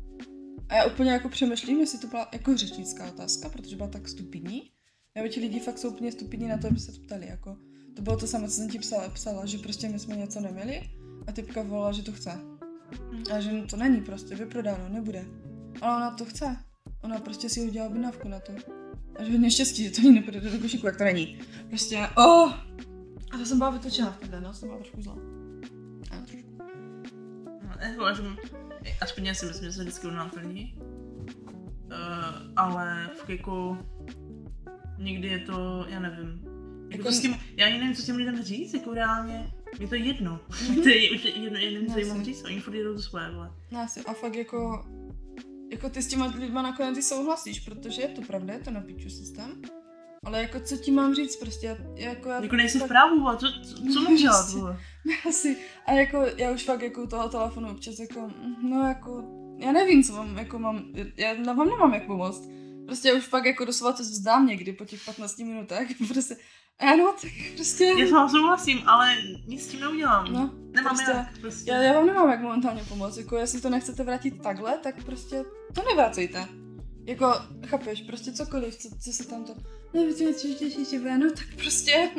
[0.72, 4.72] A já úplně jako přemýšlím, jestli to byla jako řečnická otázka, protože byla tak stupidní.
[5.15, 7.28] Nebo ti lidi fakt jsou úplně stupidní na to, aby se to ptali.
[7.28, 7.57] Jako.
[7.95, 10.82] To bylo to samé, co jsem ti psala, psala, že prostě my jsme něco neměli
[11.28, 12.39] a typka volala, že to chce.
[13.34, 15.26] A že to není prostě, vyprodáno, nebude.
[15.82, 16.57] Ale ona to chce.
[17.03, 18.53] Ona prostě si udělala objednávku na to.
[19.15, 21.39] A že hodně štěstí, že to jí nepůjde do košíku, jak to není.
[21.69, 22.53] Prostě, oh!
[23.32, 25.15] A to jsem byla vytočená v no, jsem byla trošku zlá.
[26.11, 26.57] A, trošku.
[27.63, 28.61] No, já
[29.01, 30.75] aspoň já si myslím, že se vždycky unáplní.
[30.77, 31.93] Uh,
[32.55, 33.77] ale fakt jako
[34.97, 36.41] někdy je to, já nevím.
[36.91, 39.53] Jako Jako- s tím, já ani nevím, co těm lidem říct, jako reálně.
[39.79, 40.39] Je to jedno.
[40.84, 43.51] to je už jedno, jedno, co jim mám říct, oni furt jedou to svoje, vole.
[43.71, 44.86] No asi, a fakt jako,
[45.71, 48.82] jako ty s těma lidma nakonec i souhlasíš, protože je to pravda, je to na
[48.82, 49.61] piču systém.
[50.26, 52.41] Ale jako co ti mám říct prostě, já, jako já...
[52.43, 54.45] Jako nejsi v fakt- právu, vole, co, co, co mám dělat?
[55.30, 58.30] Asi, a jako já už fakt jako toho telefonu občas jako,
[58.63, 59.24] no jako,
[59.59, 60.84] já nevím, co vám jako mám,
[61.17, 62.47] já na vám nemám jak pomoct.
[62.86, 66.36] Prostě já už fakt jako doslova to vzdám někdy po těch 15 minutách, prostě,
[66.80, 69.15] ano, tak prostě, Já s vámi souhlasím, ale
[69.47, 70.34] nic s tím neudělám.
[70.34, 71.72] no, Nemám prostě- jak, prostě.
[71.72, 75.43] já, já vám nemám jak momentálně pomoct, jako jestli to nechcete vrátit takhle, tak prostě
[75.76, 76.45] to nevracejte.
[77.05, 77.33] Jako,
[77.65, 79.53] chápeš, prostě cokoliv, co, co se tam to,
[79.93, 80.33] no víte,
[80.91, 82.09] že no tak prostě,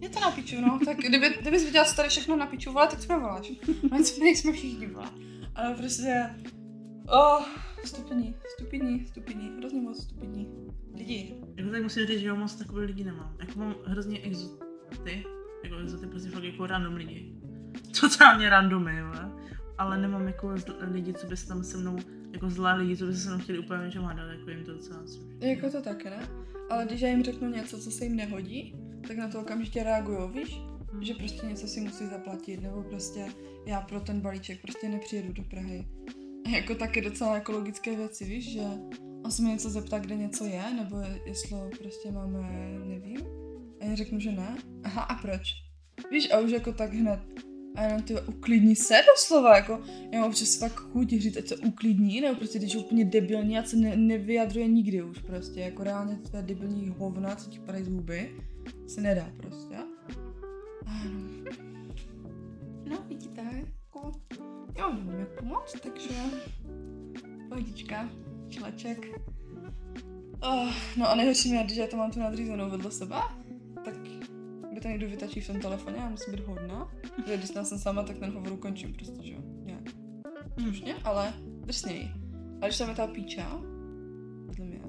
[0.00, 2.86] je to na piču, no, tak kdyby, kdybys viděla, co tady všechno na piču, vole,
[2.86, 3.52] tak to voláš.
[3.90, 5.10] No co nejsme všichni, vole.
[5.54, 6.30] Ale prostě,
[7.08, 7.44] oh,
[7.84, 10.48] stupidní, stupidní, stupidní, hrozně moc stupidní.
[10.94, 11.34] Lidi.
[11.56, 13.36] Jako tak musím říct, že já moc takové lidi nemám.
[13.40, 15.24] Jako mám hrozně exoty,
[15.64, 17.32] jako exoty prostě fakt jako random lidi.
[18.00, 19.12] Totálně randomy, jo.
[19.78, 21.96] Ale nemám jako lidi, co by se tam se mnou,
[22.36, 25.02] jako zlé lidi, co by se chtěli úplně něčem hádat, jako jim to docela.
[25.40, 26.28] Jako to taky, ne?
[26.70, 28.74] Ale když já jim řeknu něco, co se jim nehodí,
[29.08, 30.60] tak na to okamžitě reagují, víš?
[31.00, 33.26] Že prostě něco si musí zaplatit, nebo prostě
[33.66, 35.86] já pro ten balíček prostě nepřijedu do Prahy.
[36.50, 38.60] Jako taky docela ekologické věci, víš, že
[39.24, 42.38] on se mě něco zeptá, kde něco je, nebo je- jestli prostě máme,
[42.84, 43.20] nevím.
[43.80, 44.56] A já řeknu, že ne.
[44.84, 45.42] Aha, a proč?
[46.10, 47.20] Víš, a už jako tak hned.
[47.76, 49.80] A jenom ty uklidni se doslova, jako
[50.12, 53.58] já mám občas fakt chuť říct, ať se uklidní, nebo prostě když je úplně debilní
[53.58, 57.84] a se ne, nevyjadřuje nikdy už prostě, jako reálně tvé debilní hovna, co ti padají
[57.84, 58.30] z huby,
[58.86, 59.76] se nedá prostě.
[60.86, 61.10] Ano.
[62.88, 64.12] No, vidíte, jako,
[64.78, 66.14] já nevím, jak pomoct, takže
[67.48, 68.10] pohodička,
[68.48, 69.06] čleček.
[70.42, 73.16] Oh, no a nejhorší mě, když já to mám tu nadřízenou vedle sebe,
[73.84, 73.94] tak
[74.76, 76.92] by to někdo vytačí v tom telefoně, já musím být hodná,
[77.26, 79.82] že když jsem sama, tak ten hovor ukončím prostě, že jo, nějak
[80.60, 82.10] slušně, ale drsněji.
[82.60, 83.60] A když tam je ta píča,
[84.46, 84.80] vedle mě,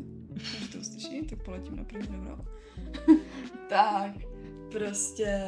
[0.59, 2.38] že to uslyší, tak poletím na první dobro.
[3.69, 4.11] tak,
[4.71, 5.43] prostě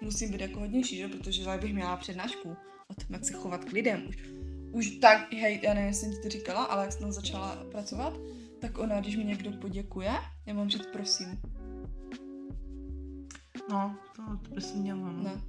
[0.00, 1.08] musím být jako hodnější, že?
[1.08, 2.56] protože já bych měla přednášku
[2.88, 4.08] o tom, jak se chovat k lidem.
[4.08, 4.16] Už,
[4.72, 8.14] už tak, hej, já nevím, jestli jsem ti to říkala, ale jak jsem začala pracovat,
[8.60, 10.12] tak ona, když mi někdo poděkuje,
[10.46, 11.40] já mám říct prosím.
[13.70, 15.22] No, to, to by se mělo, no.
[15.22, 15.40] Ne.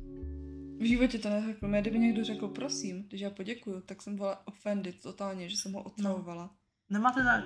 [0.79, 1.67] V životě to neřekl.
[1.67, 5.73] Mě, kdyby někdo řekl prosím, když já poděkuju, tak jsem byla offended totálně, že jsem
[5.73, 6.49] ho otravovala.
[6.89, 7.45] Nemáte zač.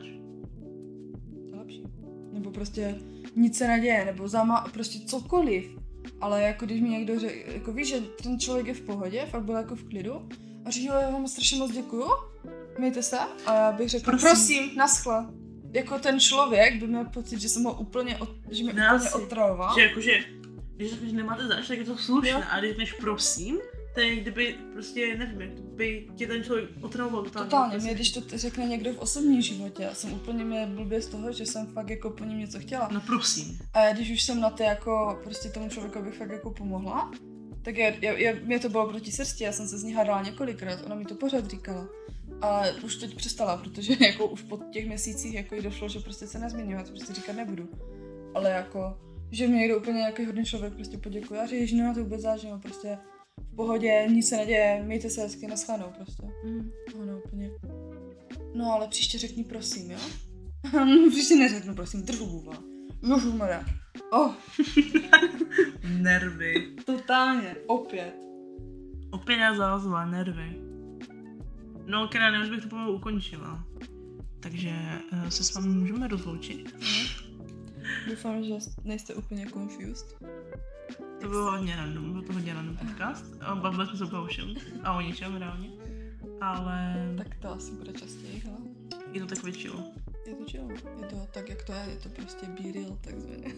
[1.50, 1.84] To je lepší.
[2.34, 2.96] nebo prostě
[3.36, 5.78] nic se neděje, nebo zama, prostě cokoliv.
[6.22, 9.44] Ale jako když mi někdo řekl, jako víš, že ten člověk je v pohodě, fakt
[9.44, 10.30] byl jako v klidu,
[10.66, 12.06] a říkal, já vám strašně moc děkuju,
[12.80, 14.30] mějte se, a já bych řekla, Prosím.
[14.30, 15.26] prosím, naschle.
[15.74, 19.10] Jako ten člověk by měl pocit, že jsem ho úplně, od, že mě No, úplně
[19.10, 19.76] otravoval.
[19.76, 20.12] Že jakože,
[20.80, 22.42] když řekneš, nemáte zač, tak je to slušné, Jo.
[22.52, 23.58] a když řekneš prosím,
[23.94, 27.46] to je kdyby prostě, nevím, jak by tě ten člověk otravoval totálně.
[27.50, 31.02] Totálně, Prostě- mě když to řekne někdo v osobním životě, já jsem úplně mě blbě
[31.02, 32.90] z toho, že jsem fakt jako po něm něco chtěla.
[32.94, 33.60] No prosím.
[33.74, 37.12] A když už jsem na to jako, prostě tomu člověku bych fakt jako pomohla,
[37.62, 40.22] tak já, já, já, mě to bylo proti srsti, já jsem se z ní hádala
[40.24, 41.88] několikrát, ona mi to pořád říkala.
[42.42, 46.28] Ale už teď přestala, protože jako už po těch měsících jako jí došlo, že prostě
[46.28, 47.70] se to prostě říkat nebudu.
[48.36, 48.98] Ale jako,
[49.32, 52.22] že mě někdo úplně nějaký hodný člověk prostě poděkuje a že ježiš, nemá to vůbec
[52.22, 52.98] záženo, prostě
[53.52, 56.24] v pohodě, nic se neděje, mějte se hezky, naschledanou prostě.
[56.46, 56.72] Mm.
[57.02, 57.50] Ano, úplně.
[58.54, 60.00] No ale příště řekni prosím, jo?
[61.10, 62.54] příště neřeknu prosím, držu buva.
[63.02, 63.66] Ježišmarja.
[64.12, 64.34] Oh,
[66.02, 66.76] Nervy.
[66.86, 68.14] totálně, opět.
[69.12, 70.62] Opět já zalazila, nervy.
[71.86, 73.64] No, Kena, už bych to pomalu ukončila.
[74.40, 74.72] Takže
[75.14, 76.76] uh, se s vámi můžeme rozloučit.
[78.10, 80.16] Doufám, že nejste úplně confused.
[81.22, 83.26] To bylo hodně random, byl to hodně random podcast.
[83.62, 85.70] Bavili jsme se úplně o všem a o ničem reálně.
[86.42, 88.58] Ale Tak to asi bude častěji, hele.
[89.12, 89.84] je to takový chill.
[90.28, 90.68] Je to chill.
[91.02, 93.54] Je to tak, jak to je, je to prostě be real, takzvaně.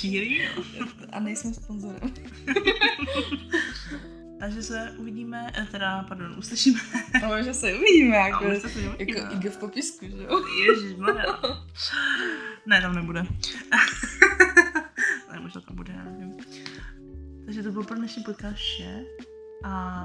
[0.00, 0.48] Píry.
[1.12, 2.00] A nejsme sponzorem.
[4.40, 6.80] Takže se uvidíme, eh, teda, pardon, uslyšíme.
[7.26, 8.96] Ale že se uvidíme, A jako, už se uvidíme.
[9.20, 10.42] jako IG v popisku, že jo?
[10.68, 11.24] Ježišmarja.
[12.66, 13.22] Ne, tam nebude.
[15.32, 16.32] ne, možná tam bude, já nevím.
[17.44, 19.04] Takže to bylo pro dnešní podcast vše.
[19.64, 20.04] A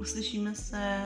[0.00, 0.98] uslyšíme se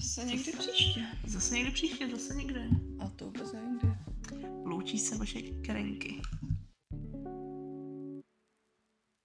[0.00, 1.02] Se někdy příště.
[1.26, 2.66] zase někdy příště, zase někde.
[3.00, 3.90] A to vůbec nevím kdy.
[4.64, 6.20] Loučí se vaše kerenky.